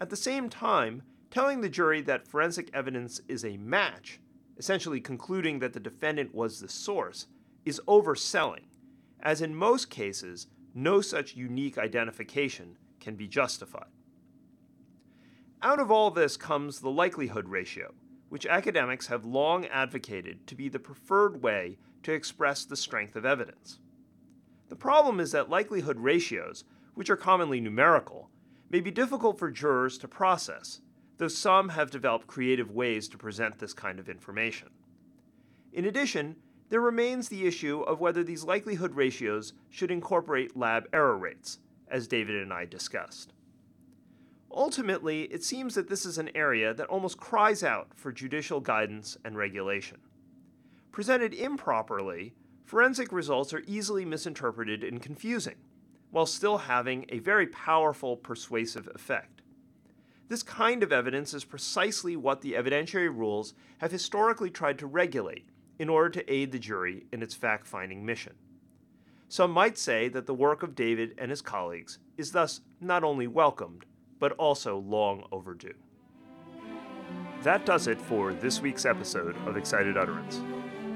At 0.00 0.10
the 0.10 0.16
same 0.16 0.48
time, 0.48 1.02
telling 1.30 1.60
the 1.60 1.68
jury 1.68 2.00
that 2.02 2.28
forensic 2.28 2.70
evidence 2.72 3.20
is 3.28 3.44
a 3.44 3.56
match, 3.56 4.20
essentially 4.56 5.00
concluding 5.00 5.58
that 5.58 5.72
the 5.72 5.80
defendant 5.80 6.34
was 6.34 6.60
the 6.60 6.68
source, 6.68 7.26
is 7.64 7.80
overselling, 7.88 8.64
as 9.20 9.42
in 9.42 9.54
most 9.54 9.90
cases, 9.90 10.46
no 10.74 11.00
such 11.00 11.36
unique 11.36 11.78
identification 11.78 12.76
can 13.00 13.14
be 13.14 13.28
justified. 13.28 13.86
Out 15.62 15.80
of 15.80 15.90
all 15.90 16.10
this 16.10 16.36
comes 16.36 16.80
the 16.80 16.90
likelihood 16.90 17.48
ratio, 17.48 17.94
which 18.28 18.46
academics 18.46 19.06
have 19.06 19.24
long 19.24 19.64
advocated 19.66 20.46
to 20.46 20.54
be 20.54 20.68
the 20.68 20.78
preferred 20.78 21.42
way 21.42 21.78
to 22.02 22.12
express 22.12 22.64
the 22.64 22.76
strength 22.76 23.16
of 23.16 23.24
evidence. 23.24 23.78
The 24.68 24.76
problem 24.76 25.20
is 25.20 25.32
that 25.32 25.48
likelihood 25.48 26.00
ratios, 26.00 26.64
which 26.94 27.08
are 27.08 27.16
commonly 27.16 27.60
numerical, 27.60 28.30
may 28.70 28.80
be 28.80 28.90
difficult 28.90 29.38
for 29.38 29.50
jurors 29.50 29.96
to 29.98 30.08
process, 30.08 30.80
though 31.18 31.28
some 31.28 31.68
have 31.70 31.90
developed 31.90 32.26
creative 32.26 32.70
ways 32.72 33.08
to 33.08 33.18
present 33.18 33.58
this 33.58 33.72
kind 33.72 34.00
of 34.00 34.08
information. 34.08 34.68
In 35.72 35.84
addition, 35.84 36.36
there 36.70 36.80
remains 36.80 37.28
the 37.28 37.46
issue 37.46 37.80
of 37.82 38.00
whether 38.00 38.24
these 38.24 38.44
likelihood 38.44 38.94
ratios 38.94 39.52
should 39.70 39.90
incorporate 39.90 40.56
lab 40.56 40.88
error 40.92 41.16
rates, 41.16 41.58
as 41.88 42.08
David 42.08 42.36
and 42.36 42.52
I 42.52 42.64
discussed. 42.64 43.32
Ultimately, 44.50 45.22
it 45.24 45.44
seems 45.44 45.74
that 45.74 45.88
this 45.88 46.06
is 46.06 46.16
an 46.16 46.30
area 46.34 46.72
that 46.74 46.86
almost 46.86 47.18
cries 47.18 47.62
out 47.62 47.88
for 47.96 48.12
judicial 48.12 48.60
guidance 48.60 49.16
and 49.24 49.36
regulation. 49.36 49.98
Presented 50.92 51.34
improperly, 51.34 52.34
forensic 52.64 53.12
results 53.12 53.52
are 53.52 53.64
easily 53.66 54.04
misinterpreted 54.04 54.84
and 54.84 55.02
confusing, 55.02 55.56
while 56.12 56.26
still 56.26 56.58
having 56.58 57.04
a 57.08 57.18
very 57.18 57.48
powerful 57.48 58.16
persuasive 58.16 58.88
effect. 58.94 59.42
This 60.28 60.42
kind 60.42 60.82
of 60.82 60.92
evidence 60.92 61.34
is 61.34 61.44
precisely 61.44 62.16
what 62.16 62.40
the 62.40 62.52
evidentiary 62.52 63.14
rules 63.14 63.54
have 63.78 63.90
historically 63.90 64.50
tried 64.50 64.78
to 64.78 64.86
regulate 64.86 65.48
in 65.78 65.88
order 65.88 66.08
to 66.10 66.32
aid 66.32 66.52
the 66.52 66.58
jury 66.58 67.06
in 67.12 67.22
its 67.22 67.34
fact 67.34 67.66
finding 67.66 68.04
mission. 68.04 68.34
Some 69.28 69.50
might 69.50 69.76
say 69.78 70.08
that 70.08 70.26
the 70.26 70.34
work 70.34 70.62
of 70.62 70.74
David 70.74 71.14
and 71.18 71.30
his 71.30 71.42
colleagues 71.42 71.98
is 72.16 72.32
thus 72.32 72.60
not 72.80 73.02
only 73.02 73.26
welcomed, 73.26 73.84
but 74.20 74.32
also 74.32 74.78
long 74.78 75.26
overdue. 75.32 75.74
That 77.42 77.66
does 77.66 77.88
it 77.88 78.00
for 78.00 78.32
this 78.32 78.60
week's 78.60 78.86
episode 78.86 79.36
of 79.46 79.56
Excited 79.56 79.96
Utterance. 79.96 80.40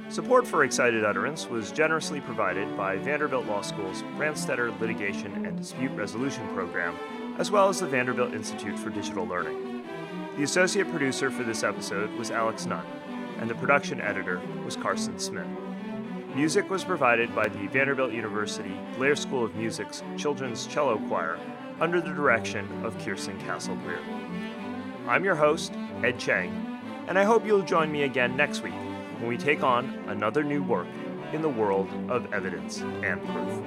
Support 0.08 0.46
for 0.46 0.64
Excited 0.64 1.04
Utterance 1.04 1.48
was 1.48 1.70
generously 1.72 2.20
provided 2.20 2.74
by 2.76 2.96
Vanderbilt 2.96 3.46
Law 3.46 3.60
School's 3.60 4.02
Branstetter 4.16 4.78
Litigation 4.80 5.44
and 5.44 5.58
Dispute 5.58 5.90
Resolution 5.90 6.46
Program, 6.54 6.96
as 7.38 7.50
well 7.50 7.68
as 7.68 7.80
the 7.80 7.86
Vanderbilt 7.86 8.32
Institute 8.32 8.78
for 8.78 8.88
Digital 8.88 9.26
Learning. 9.26 9.84
The 10.36 10.44
associate 10.44 10.88
producer 10.88 11.30
for 11.30 11.42
this 11.42 11.62
episode 11.62 12.10
was 12.12 12.30
Alex 12.30 12.64
Nunn 12.64 12.86
and 13.38 13.48
the 13.48 13.54
production 13.54 14.00
editor 14.00 14.40
was 14.64 14.76
Carson 14.76 15.18
Smith. 15.18 15.46
Music 16.34 16.68
was 16.70 16.84
provided 16.84 17.34
by 17.34 17.48
the 17.48 17.66
Vanderbilt 17.68 18.12
University 18.12 18.78
Blair 18.96 19.16
School 19.16 19.44
of 19.44 19.54
Music's 19.56 20.02
Children's 20.16 20.66
Cello 20.66 20.98
Choir 21.08 21.38
under 21.80 22.00
the 22.00 22.12
direction 22.12 22.68
of 22.84 22.98
Kirsten 23.04 23.38
Cassel 23.40 23.76
Greer. 23.76 24.00
I'm 25.06 25.24
your 25.24 25.36
host, 25.36 25.72
Ed 26.04 26.18
Cheng, 26.18 26.80
and 27.06 27.18
I 27.18 27.24
hope 27.24 27.46
you'll 27.46 27.62
join 27.62 27.90
me 27.90 28.02
again 28.02 28.36
next 28.36 28.62
week 28.62 28.74
when 28.74 29.28
we 29.28 29.36
take 29.36 29.62
on 29.62 29.86
another 30.08 30.44
new 30.44 30.62
work 30.62 30.86
in 31.32 31.42
the 31.42 31.48
world 31.48 31.88
of 32.08 32.32
evidence 32.32 32.82
and 33.02 33.24
proof. 33.24 33.64